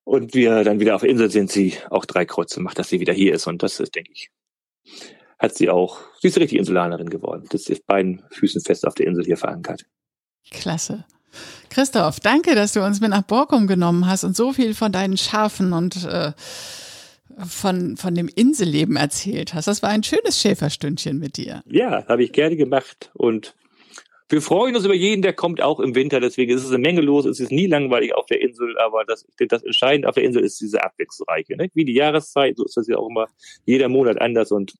und 0.03 0.33
wir 0.33 0.63
dann 0.63 0.79
wieder 0.79 0.95
auf 0.95 1.01
der 1.01 1.09
Insel 1.09 1.29
sind, 1.31 1.51
sie 1.51 1.75
auch 1.89 2.05
drei 2.05 2.25
Kreuze 2.25 2.59
macht, 2.59 2.79
dass 2.79 2.89
sie 2.89 2.99
wieder 2.99 3.13
hier 3.13 3.33
ist. 3.33 3.47
Und 3.47 3.63
das 3.63 3.79
ist, 3.79 3.95
denke 3.95 4.11
ich, 4.11 4.29
hat 5.39 5.55
sie 5.55 5.69
auch, 5.69 5.99
sie 6.19 6.27
ist 6.27 6.37
richtig 6.37 6.57
Insulanerin 6.57 7.09
geworden. 7.09 7.45
Das 7.49 7.69
ist 7.69 7.85
beiden 7.85 8.23
Füßen 8.31 8.61
fest 8.61 8.85
auf 8.85 8.95
der 8.95 9.07
Insel 9.07 9.23
hier 9.23 9.37
verankert. 9.37 9.85
Klasse. 10.51 11.05
Christoph, 11.69 12.19
danke, 12.19 12.55
dass 12.55 12.73
du 12.73 12.83
uns 12.83 13.01
mit 13.01 13.11
nach 13.11 13.21
Borkum 13.21 13.67
genommen 13.67 14.07
hast 14.07 14.23
und 14.23 14.35
so 14.35 14.51
viel 14.51 14.73
von 14.73 14.91
deinen 14.91 15.17
Schafen 15.17 15.73
und 15.73 16.05
äh, 16.05 16.31
von, 17.45 17.97
von 17.97 18.15
dem 18.15 18.29
Inselleben 18.33 18.95
erzählt 18.95 19.53
hast. 19.53 19.67
Das 19.67 19.83
war 19.83 19.89
ein 19.89 20.03
schönes 20.03 20.41
Schäferstündchen 20.41 21.19
mit 21.19 21.37
dir. 21.37 21.61
Ja, 21.67 22.05
habe 22.07 22.23
ich 22.23 22.31
gerne 22.31 22.55
gemacht 22.55 23.11
und 23.13 23.55
wir 24.29 24.41
freuen 24.41 24.75
uns 24.75 24.83
über 24.83 24.93
jeden, 24.93 25.21
der 25.21 25.33
kommt, 25.33 25.61
auch 25.61 25.79
im 25.79 25.95
Winter. 25.95 26.19
Deswegen 26.19 26.53
ist 26.53 26.63
es 26.63 26.69
eine 26.69 26.79
Menge 26.79 27.01
los. 27.01 27.25
Es 27.25 27.39
ist 27.39 27.51
nie 27.51 27.67
langweilig 27.67 28.13
auf 28.13 28.25
der 28.25 28.41
Insel, 28.41 28.77
aber 28.77 29.05
das, 29.05 29.25
das 29.47 29.63
Entscheidende 29.63 30.09
auf 30.09 30.15
der 30.15 30.25
Insel 30.25 30.43
ist 30.43 30.59
diese 30.59 30.83
Abwechslungsreiche. 30.83 31.55
Ne? 31.55 31.69
Wie 31.73 31.85
die 31.85 31.93
Jahreszeit, 31.93 32.57
so 32.57 32.65
ist 32.65 32.75
das 32.75 32.87
ja 32.87 32.97
auch 32.97 33.07
immer 33.09 33.27
jeder 33.65 33.87
Monat 33.87 34.19
anders 34.19 34.51
und 34.51 34.75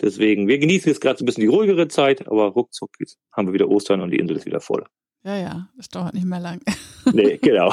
deswegen, 0.00 0.48
wir 0.48 0.58
genießen 0.58 0.90
jetzt 0.90 1.00
gerade 1.00 1.18
so 1.18 1.24
ein 1.24 1.26
bisschen 1.26 1.42
die 1.42 1.54
ruhigere 1.54 1.86
Zeit, 1.86 2.26
aber 2.26 2.48
ruckzuck 2.48 2.90
haben 3.32 3.48
wir 3.48 3.54
wieder 3.54 3.68
Ostern 3.68 4.00
und 4.00 4.10
die 4.10 4.18
Insel 4.18 4.36
ist 4.36 4.46
wieder 4.46 4.60
voll. 4.60 4.84
Ja, 5.22 5.36
ja, 5.36 5.68
es 5.78 5.88
dauert 5.88 6.14
nicht 6.14 6.26
mehr 6.26 6.40
lang. 6.40 6.60
Nee, 7.12 7.36
genau. 7.42 7.72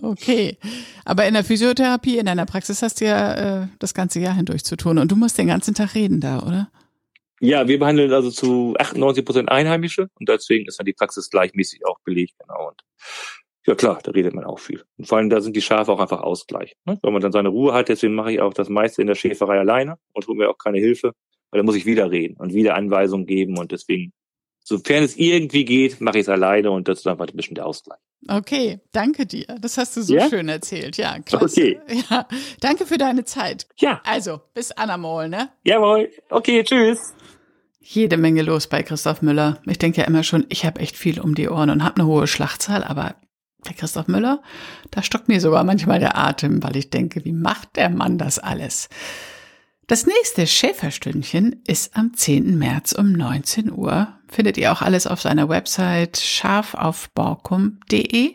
Okay. 0.00 0.56
Aber 1.04 1.26
in 1.26 1.34
der 1.34 1.44
Physiotherapie, 1.44 2.18
in 2.18 2.26
deiner 2.26 2.46
Praxis 2.46 2.82
hast 2.82 3.00
du 3.00 3.06
ja 3.06 3.62
äh, 3.62 3.68
das 3.78 3.94
ganze 3.94 4.20
Jahr 4.20 4.34
hindurch 4.34 4.64
zu 4.64 4.76
tun 4.76 4.98
und 4.98 5.10
du 5.10 5.16
musst 5.16 5.38
den 5.38 5.48
ganzen 5.48 5.74
Tag 5.74 5.94
reden 5.94 6.20
da, 6.20 6.40
oder? 6.40 6.70
Ja, 7.40 7.68
wir 7.68 7.78
behandeln 7.78 8.12
also 8.12 8.30
zu 8.30 8.74
98 8.78 9.24
Prozent 9.24 9.50
Einheimische 9.50 10.08
und 10.18 10.28
deswegen 10.28 10.66
ist 10.66 10.78
dann 10.78 10.86
die 10.86 10.92
Praxis 10.92 11.30
gleichmäßig 11.30 11.86
auch 11.86 11.98
belegt, 12.00 12.34
genau. 12.38 12.68
Und 12.68 12.82
ja 13.66 13.74
klar, 13.74 14.00
da 14.02 14.10
redet 14.10 14.34
man 14.34 14.44
auch 14.44 14.58
viel. 14.58 14.82
Und 14.96 15.06
vor 15.06 15.18
allem 15.18 15.30
da 15.30 15.40
sind 15.40 15.54
die 15.54 15.60
Schafe 15.60 15.92
auch 15.92 16.00
einfach 16.00 16.22
Ausgleich. 16.22 16.74
Ne? 16.84 16.98
Wenn 17.02 17.12
man 17.12 17.22
dann 17.22 17.32
seine 17.32 17.50
Ruhe 17.50 17.74
hat, 17.74 17.88
deswegen 17.88 18.14
mache 18.14 18.32
ich 18.32 18.40
auch 18.40 18.54
das 18.54 18.68
meiste 18.68 19.02
in 19.02 19.08
der 19.08 19.14
Schäferei 19.14 19.58
alleine 19.58 19.98
und 20.12 20.26
hole 20.26 20.38
mir 20.38 20.48
auch 20.48 20.58
keine 20.58 20.78
Hilfe, 20.78 21.12
weil 21.50 21.58
da 21.58 21.64
muss 21.64 21.76
ich 21.76 21.86
wieder 21.86 22.10
reden 22.10 22.36
und 22.38 22.54
wieder 22.54 22.74
Anweisungen 22.74 23.26
geben 23.26 23.58
und 23.58 23.70
deswegen, 23.70 24.12
sofern 24.68 25.02
es 25.02 25.16
irgendwie 25.16 25.64
geht, 25.64 26.00
mache 26.00 26.18
ich 26.18 26.22
es 26.22 26.28
alleine 26.28 26.70
und 26.70 26.86
das 26.88 27.00
ist 27.00 27.06
einfach 27.06 27.26
ein 27.26 27.36
bisschen 27.36 27.54
der 27.54 27.66
Ausgleich. 27.66 27.98
Okay, 28.28 28.80
danke 28.92 29.26
dir. 29.26 29.46
Das 29.60 29.78
hast 29.78 29.96
du 29.96 30.02
so 30.02 30.14
Ja? 30.14 30.28
schön 30.28 30.48
erzählt. 30.48 30.96
Ja, 30.96 31.18
klasse. 31.20 31.44
Okay. 31.46 31.80
Ja, 32.10 32.26
danke 32.60 32.84
für 32.86 32.98
deine 32.98 33.24
Zeit. 33.24 33.66
Ja, 33.76 34.00
Also, 34.04 34.40
bis 34.54 34.72
Anamol, 34.72 35.28
ne? 35.28 35.48
jawohl. 35.64 36.10
Okay, 36.30 36.62
tschüss. 36.64 37.14
Jede 37.80 38.16
Menge 38.18 38.42
los 38.42 38.66
bei 38.66 38.82
Christoph 38.82 39.22
Müller. 39.22 39.62
Ich 39.66 39.78
denke 39.78 40.00
ja 40.02 40.06
immer 40.06 40.22
schon, 40.22 40.44
ich 40.50 40.66
habe 40.66 40.80
echt 40.80 40.96
viel 40.96 41.20
um 41.20 41.34
die 41.34 41.48
Ohren 41.48 41.70
und 41.70 41.82
habe 41.84 41.96
eine 42.00 42.06
hohe 42.06 42.26
Schlachtzahl, 42.26 42.84
aber 42.84 43.14
der 43.66 43.74
Christoph 43.74 44.08
Müller, 44.08 44.42
da 44.90 45.02
stockt 45.02 45.28
mir 45.28 45.40
sogar 45.40 45.64
manchmal 45.64 45.98
der 45.98 46.18
Atem, 46.18 46.62
weil 46.62 46.76
ich 46.76 46.90
denke, 46.90 47.24
wie 47.24 47.32
macht 47.32 47.76
der 47.76 47.88
Mann 47.88 48.18
das 48.18 48.38
alles? 48.38 48.88
Das 49.88 50.06
nächste 50.06 50.46
Schäferstündchen 50.46 51.62
ist 51.66 51.96
am 51.96 52.12
10. 52.12 52.58
März 52.58 52.92
um 52.92 53.10
19 53.10 53.72
Uhr. 53.72 54.12
Findet 54.28 54.58
ihr 54.58 54.70
auch 54.70 54.82
alles 54.82 55.06
auf 55.06 55.22
seiner 55.22 55.48
Website 55.48 56.18
scharfaufborkum.de 56.18 58.34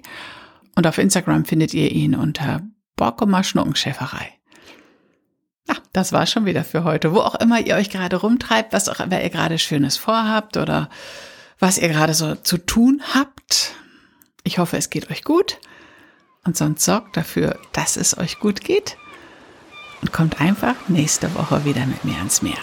und 0.76 0.88
auf 0.88 0.98
Instagram 0.98 1.46
findet 1.46 1.76
ihr 1.76 1.92
ihn 1.92 2.16
unter 2.16 2.62
Borkumer 2.96 3.44
Schnuckenschäferei. 3.44 4.34
Ja, 5.68 5.76
das 5.94 6.12
war 6.12 6.26
schon 6.26 6.46
wieder 6.46 6.64
für 6.64 6.86
heute. 6.86 7.14
Wo 7.14 7.20
auch 7.20 7.36
immer 7.36 7.60
ihr 7.60 7.76
euch 7.76 7.92
gerade 7.92 8.16
rumtreibt, 8.16 8.74
was 8.74 8.90
auch 8.90 9.00
immer 9.00 9.22
ihr 9.22 9.30
gerade 9.30 9.60
Schönes 9.60 9.96
vorhabt 9.96 10.58
oder 10.58 10.90
was 11.60 11.78
ihr 11.78 11.90
gerade 11.90 12.16
so 12.16 12.34
zu 12.34 12.58
tun 12.58 13.04
habt. 13.14 13.76
Ich 14.44 14.58
hoffe, 14.58 14.78
es 14.78 14.90
geht 14.90 15.12
euch 15.12 15.24
gut. 15.24 15.60
Und 16.44 16.58
sonst 16.58 16.84
sorgt 16.84 17.16
dafür, 17.16 17.60
dass 17.74 17.96
es 17.96 18.18
euch 18.18 18.40
gut 18.40 18.62
geht. 18.62 18.98
Und 20.04 20.12
kommt 20.12 20.42
einfach 20.42 20.76
nächste 20.90 21.34
Woche 21.34 21.64
wieder 21.64 21.86
mit 21.86 22.04
mir 22.04 22.18
ans 22.18 22.42
Meer. 22.42 22.58